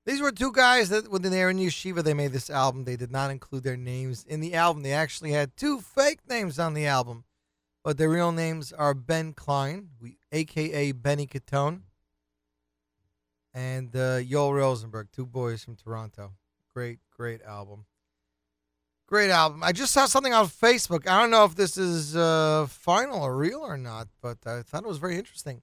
[0.07, 2.85] These were two guys that, when they were in yeshiva, they made this album.
[2.85, 4.85] They did not include their names in the album.
[4.85, 7.25] They actually had two fake names on the album,
[7.83, 11.81] but their real names are Ben Klein, we, aka Benny Catone,
[13.53, 16.35] and uh, Yoel Rosenberg, two boys from Toronto.
[16.73, 17.87] Great, great album.
[19.09, 19.63] Great album.
[19.65, 21.09] I just saw something on Facebook.
[21.09, 24.85] I don't know if this is uh, final or real or not, but I thought
[24.85, 25.63] it was very interesting.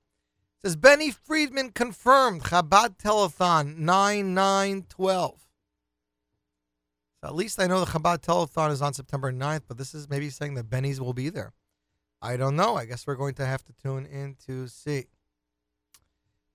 [0.64, 5.50] Says Benny Friedman confirmed Chabad Telethon 9912.
[7.20, 10.10] So at least I know the Chabad Telethon is on September 9th, but this is
[10.10, 11.52] maybe saying that Benny's will be there.
[12.22, 12.78] I don't know.
[12.78, 15.08] I guess we're going to have to tune in to see.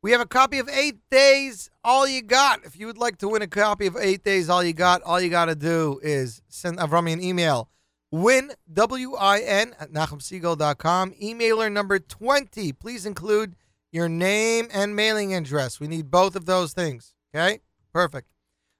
[0.01, 2.65] We have a copy of Eight Days, All You Got.
[2.65, 5.21] If you would like to win a copy of Eight Days, All You Got, all
[5.21, 7.69] you got to do is send uh, Avrami an email.
[8.11, 11.13] Win, W-I-N, at NachumSegal.com.
[11.23, 12.73] Emailer number 20.
[12.73, 13.55] Please include
[13.93, 15.81] your name and mailing address.
[15.81, 17.15] We need both of those things.
[17.35, 17.61] Okay?
[17.93, 18.29] Perfect.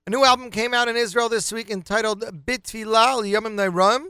[0.07, 4.07] A new album came out in Israel this week entitled Bitfilah Yomim Noraim,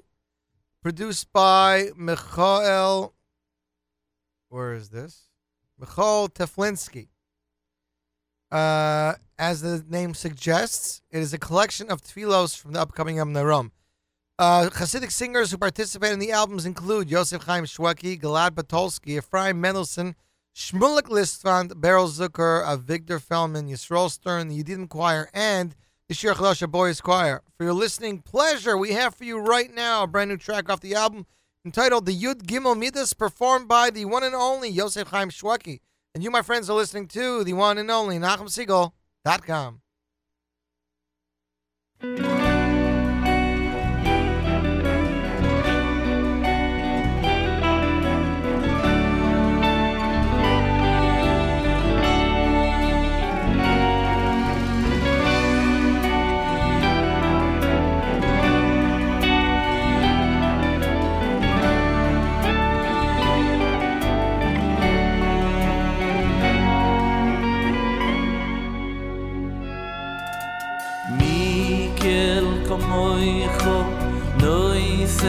[0.82, 3.14] produced by Michael.
[4.48, 5.24] Where is this?
[5.78, 7.08] Michal Teflinsky.
[8.50, 13.32] Uh, as the name suggests, it is a collection of tefillos from the upcoming Yom
[13.32, 13.72] Naram.
[14.38, 19.60] Uh, Hasidic singers who participate in the albums include Yosef Chaim Shweki, Galad Batolsky, Ephraim
[19.60, 20.14] Mendelssohn,
[20.59, 25.76] Shmulik Listrand, Beryl Zucker, uh, Avigdor Feldman, Yisrael Stern, the Choir, and
[26.09, 26.35] the Shir
[26.66, 27.43] Boys Choir.
[27.56, 30.80] For your listening pleasure, we have for you right now a brand new track off
[30.80, 31.26] the album
[31.64, 35.78] entitled The Yud Gimel Midas, performed by the one and only Yosef Chaim Shweki.
[36.12, 39.80] And you, my friends, are listening to the one and only NachumSegal.com.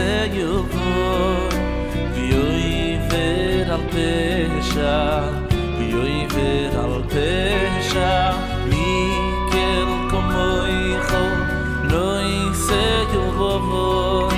[0.00, 1.48] noi se yuvor
[2.14, 4.98] Vioi ver al pesha
[5.78, 8.34] Vioi ver al pesha
[8.68, 11.24] Mikel komoicho
[11.92, 14.32] noi se yuvor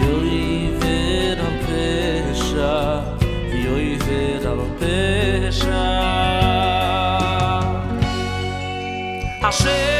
[0.00, 2.76] Vioi ver al pesha
[3.50, 5.84] Vioi ver al pesha.
[9.42, 9.91] Hashem,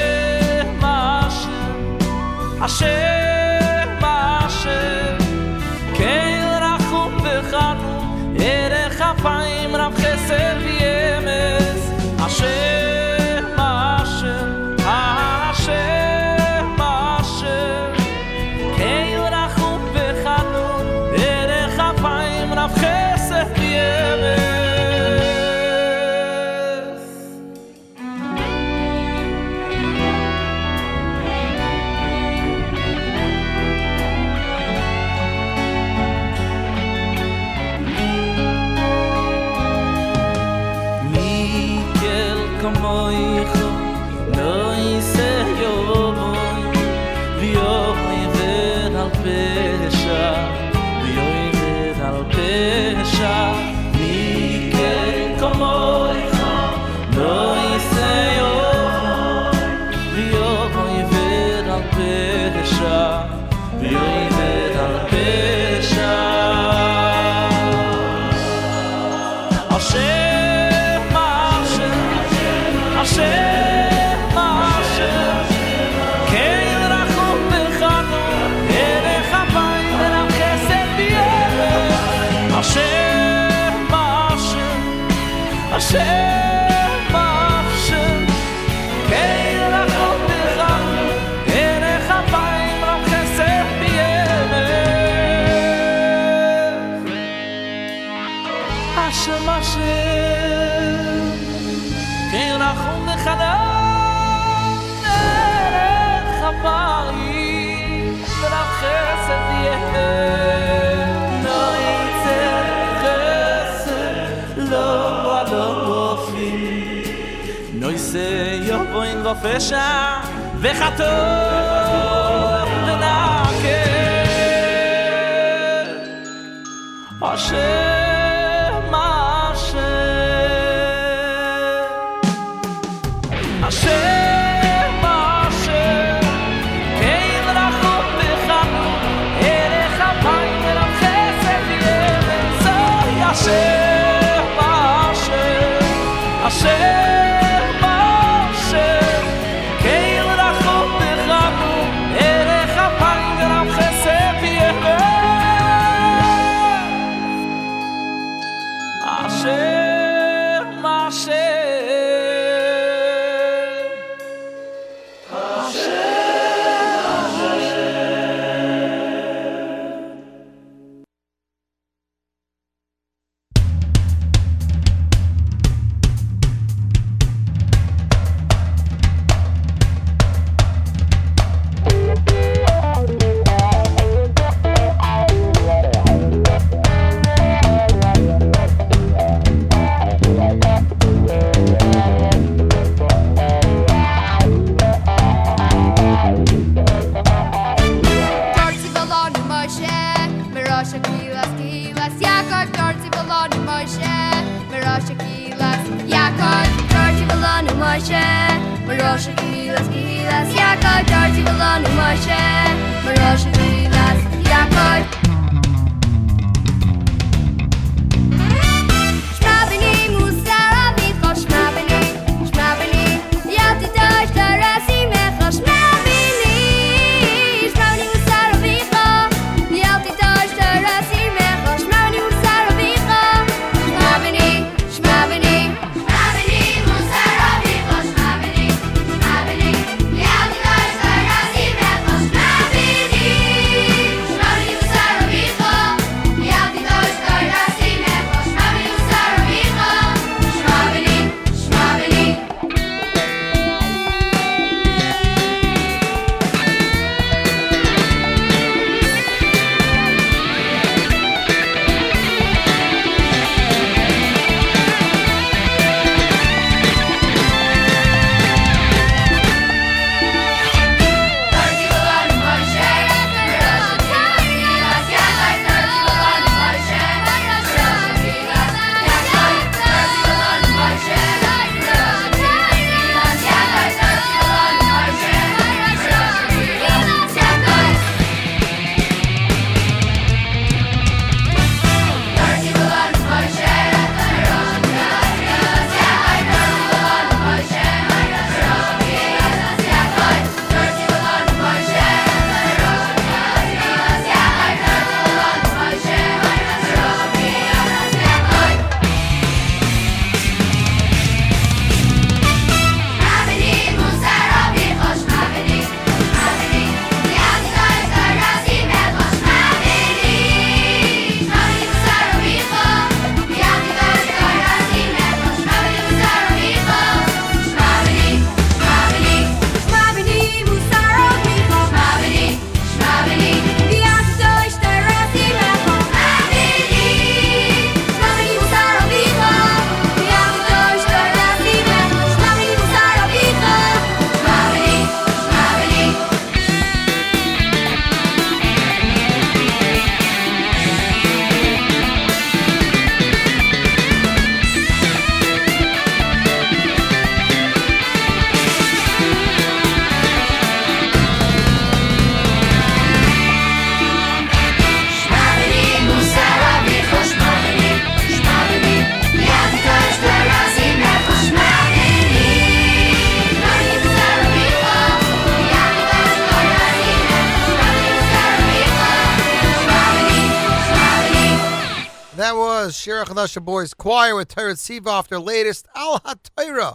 [383.43, 386.95] Chadasha Boys Choir with Torah off their latest Al HaTorah.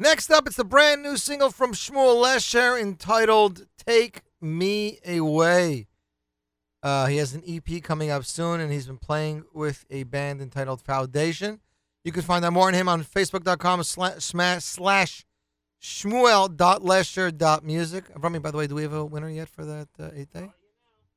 [0.00, 5.86] Next up, it's the brand new single from Shmuel Lesher entitled Take Me Away.
[6.82, 10.42] Uh, he has an EP coming up soon, and he's been playing with a band
[10.42, 11.60] entitled Foundation.
[12.02, 15.24] You can find out more on him on facebook.com slash, slash
[15.80, 18.04] shmuel.lesher.music.
[18.16, 20.50] Rami, by the way, do we have a winner yet for that uh, eighth day?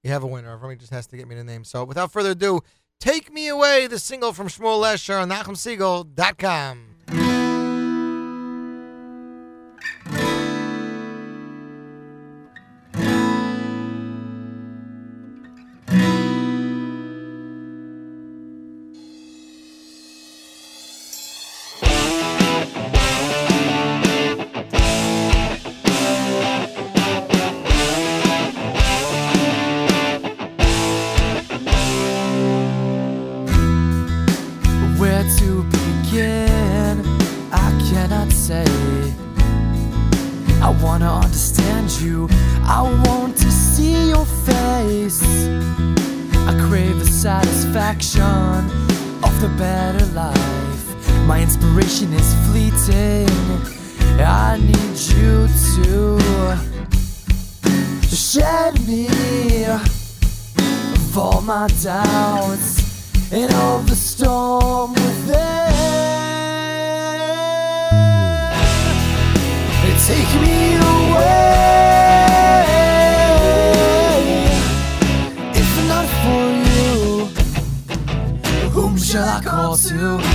[0.03, 0.55] You have a winner.
[0.55, 1.63] Rami just has to get me the name.
[1.63, 2.61] So without further ado,
[2.99, 6.93] Take Me Away, the single from Shmuel Lesher on NachumSegal.com.
[79.73, 80.32] I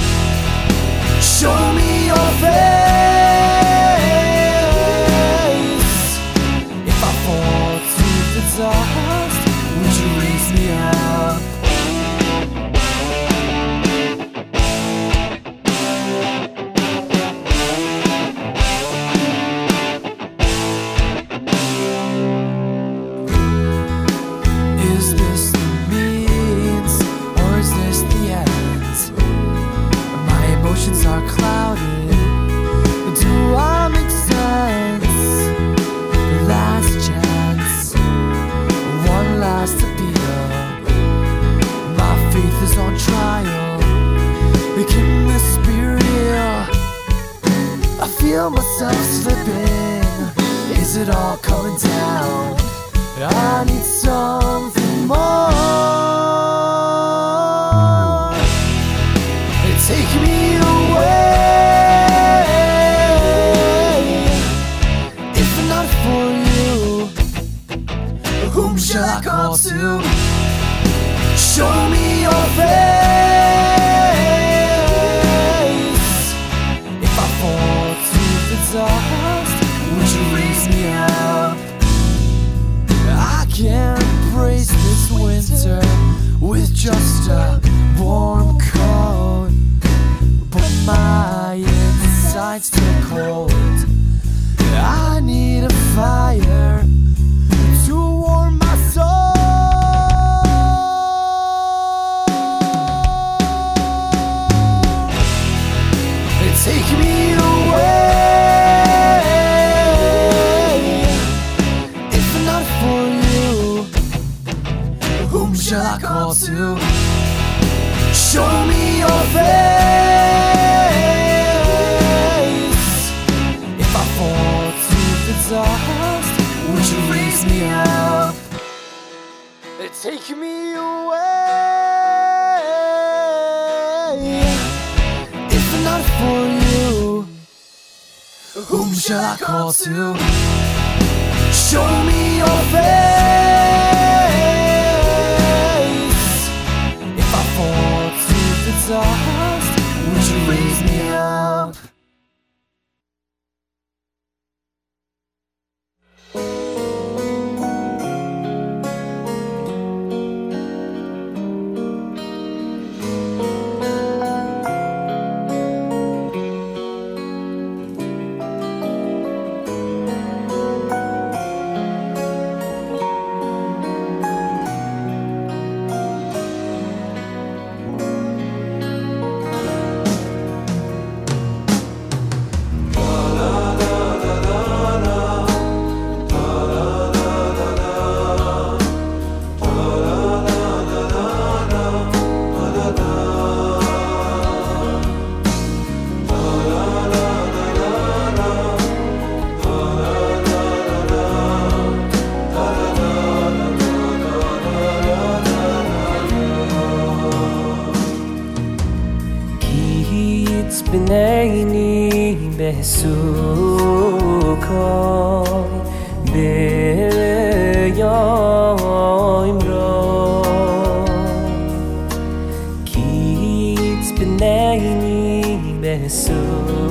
[224.39, 226.89] lay in the sorrow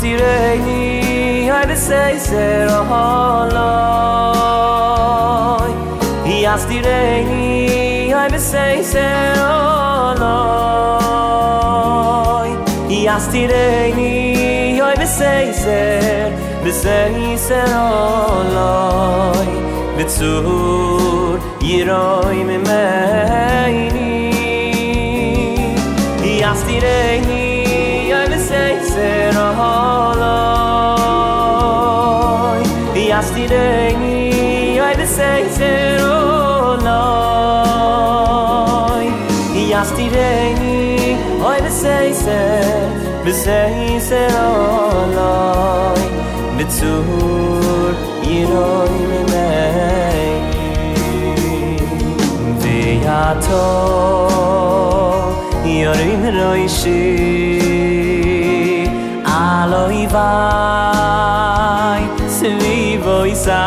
[0.00, 3.58] tireni hayde sei ser holoy
[6.34, 10.38] i as tireni hayde sei ser holoy
[12.98, 14.14] i as tireni
[14.80, 16.28] hayde sei ser
[16.64, 19.48] de sei ser holoy
[19.96, 20.10] mit
[21.68, 23.77] yiroy me mei
[43.32, 44.48] zeh in sei a
[45.16, 46.00] laj
[46.56, 46.92] mit zu
[48.22, 50.22] hir oyne nay
[52.62, 53.64] ze ya to
[56.78, 57.02] shi
[59.24, 62.02] a loy vay
[62.38, 63.58] sei voi sai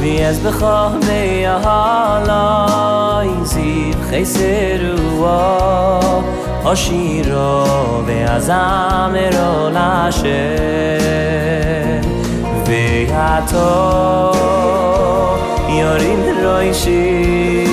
[0.00, 1.56] vi es be goh ne a
[2.30, 3.70] laj zi
[6.64, 7.64] אשירו
[8.06, 10.30] ואזמרו לאשר
[12.66, 14.32] ויעתו
[15.68, 17.70] יורים רוישים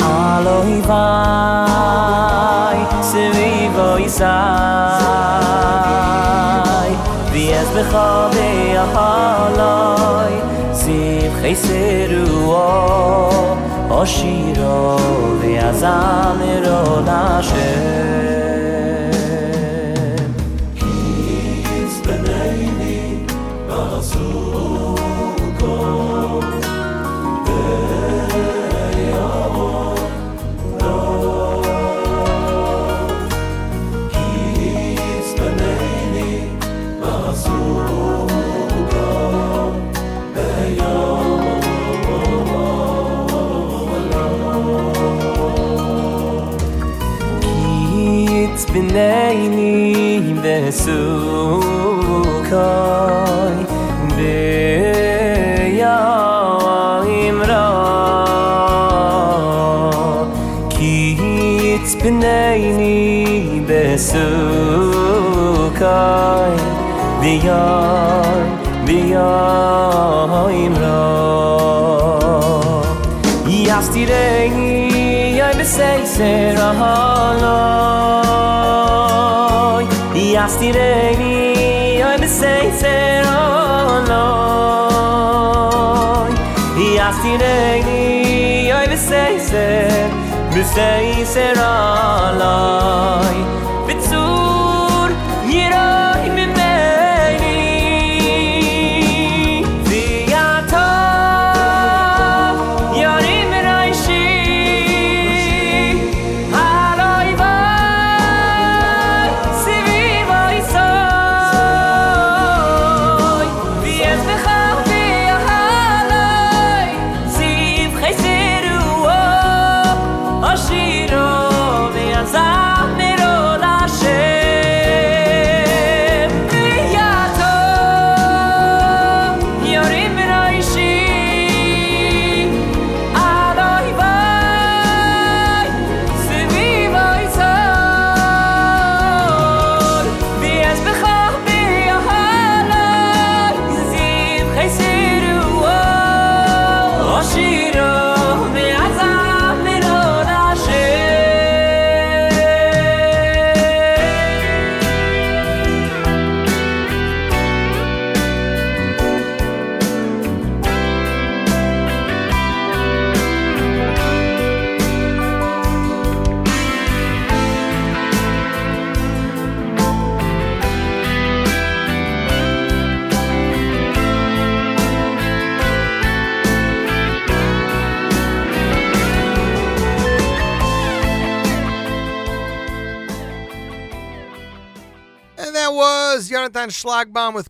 [0.00, 0.88] על אויביי
[3.02, 4.24] סביבו יסי
[7.32, 10.34] ויאז בכל ביחלוי
[10.72, 12.88] סיב חסרו
[13.90, 14.96] אושירו
[15.40, 18.17] ויזם אירו לאשר
[50.84, 51.02] zu
[52.50, 53.56] kai
[54.16, 54.36] be
[55.80, 55.96] ya
[57.22, 57.66] imra
[60.74, 60.94] ki
[61.72, 62.20] it's been
[62.80, 64.26] ni be su
[65.80, 66.56] kai
[67.20, 67.62] be ya
[68.86, 69.30] be ya
[70.64, 70.98] imra
[73.68, 77.97] yastirei ay be sei sera halai
[80.48, 84.08] Hast die Regi, oi me sei se oloi
[86.16, 86.26] oh,
[86.78, 90.08] I hast die Regi, oi me sei sei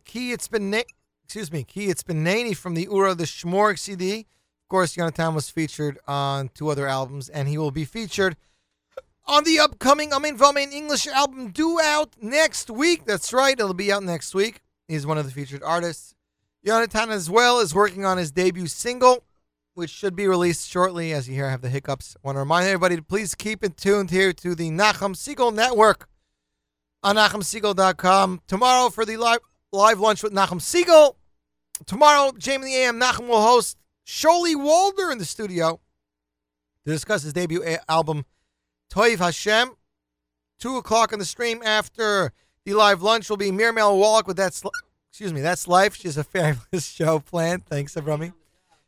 [0.09, 0.81] Ki It's Been Na-
[1.23, 4.21] excuse me, Ki It's Been Naney from the Ura the Shmorg CD.
[4.21, 8.37] Of course, Yonatan was featured on two other albums, and he will be featured
[9.27, 13.05] on the upcoming Amin Vamin English album due out next week.
[13.05, 14.63] That's right, it'll be out next week.
[14.89, 16.15] He's one of the featured artists.
[16.67, 19.25] Yonatan as well is working on his debut single,
[19.75, 21.13] which should be released shortly.
[21.13, 22.17] As you hear, I have the hiccups.
[22.17, 25.55] I want to remind everybody to please keep it tuned here to the Nachum Segal
[25.55, 26.09] Network
[27.03, 28.41] on NachumSegal.com.
[28.47, 29.41] Tomorrow for the live
[29.73, 31.15] live lunch with Nachum Segal.
[31.87, 33.77] Tomorrow, JM in the AM, Nachum will host
[34.07, 35.81] Sholi Waldner in the studio
[36.85, 38.25] to discuss his debut a- album,
[38.93, 39.71] Toiv Hashem.
[40.59, 42.33] Two o'clock on the stream after
[42.65, 44.71] the live lunch will be Miriam Wallach with That's Li-
[45.11, 45.95] excuse me, That's Life.
[45.97, 47.67] She has a fabulous show planned.
[47.67, 48.33] Thanks, Avrami.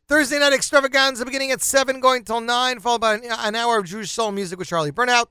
[0.07, 3.85] Thursday night extravaganza beginning at 7, going till 9, followed by an, an hour of
[3.85, 5.27] Jewish soul music with Charlie Burnout.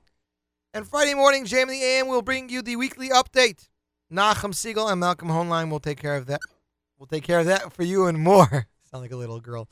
[0.73, 3.67] And Friday morning, JM in the AM will bring you the weekly update.
[4.11, 6.41] Nachum Segal and Malcolm Hoenlein will take care of that.
[6.97, 8.67] We'll take care of that for you and more.
[8.91, 9.67] Sound like a little girl.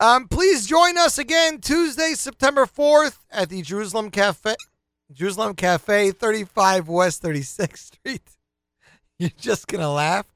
[0.00, 4.54] Um, please join us again Tuesday, September 4th at the Jerusalem Cafe.
[5.12, 8.22] Jerusalem Cafe, 35 West 36th Street.
[9.18, 10.26] You're just going to laugh.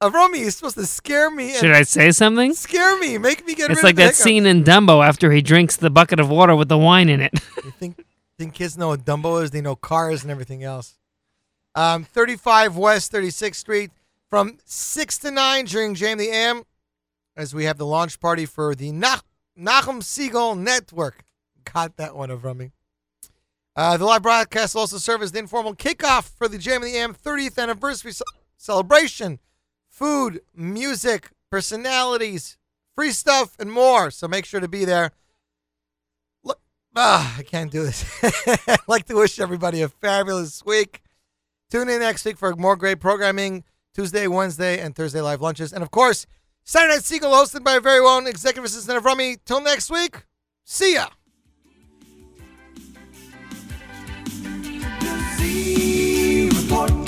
[0.00, 1.54] Uh, Romy, you're supposed to scare me.
[1.54, 2.52] Should I say something?
[2.52, 3.16] Scare me.
[3.16, 4.18] Make me get It's like that hiccups.
[4.18, 7.32] scene in Dumbo after he drinks the bucket of water with the wine in it.
[7.64, 8.04] You think
[8.38, 9.52] think kids know what Dumbo is?
[9.52, 10.98] They know cars and everything else.
[11.76, 13.90] Um, 35 West 36th Street
[14.30, 16.62] from 6 to 9 during JM in the AM
[17.36, 19.26] as we have the launch party for the Nach-
[19.58, 21.22] Nachum Segal Network.
[21.70, 22.70] Got that one from me.
[23.76, 26.88] Uh, the live broadcast will also serve as the informal kickoff for the Jam of
[26.88, 28.22] the Am 30th anniversary ce-
[28.56, 29.38] celebration.
[29.86, 32.56] Food, music, personalities,
[32.94, 34.10] free stuff, and more.
[34.10, 35.10] So make sure to be there.
[36.42, 36.58] Look,
[36.96, 38.02] ah, I can't do this.
[38.66, 41.02] I'd like to wish everybody a fabulous week.
[41.70, 43.64] Tune in next week for more great programming
[43.94, 45.72] Tuesday, Wednesday, and Thursday live lunches.
[45.72, 46.26] And of course,
[46.64, 49.36] Saturday Night Segal hosted by our very own executive assistant of Rummy.
[49.44, 50.26] Till next week,
[50.64, 51.08] see ya.
[56.68, 57.05] Report.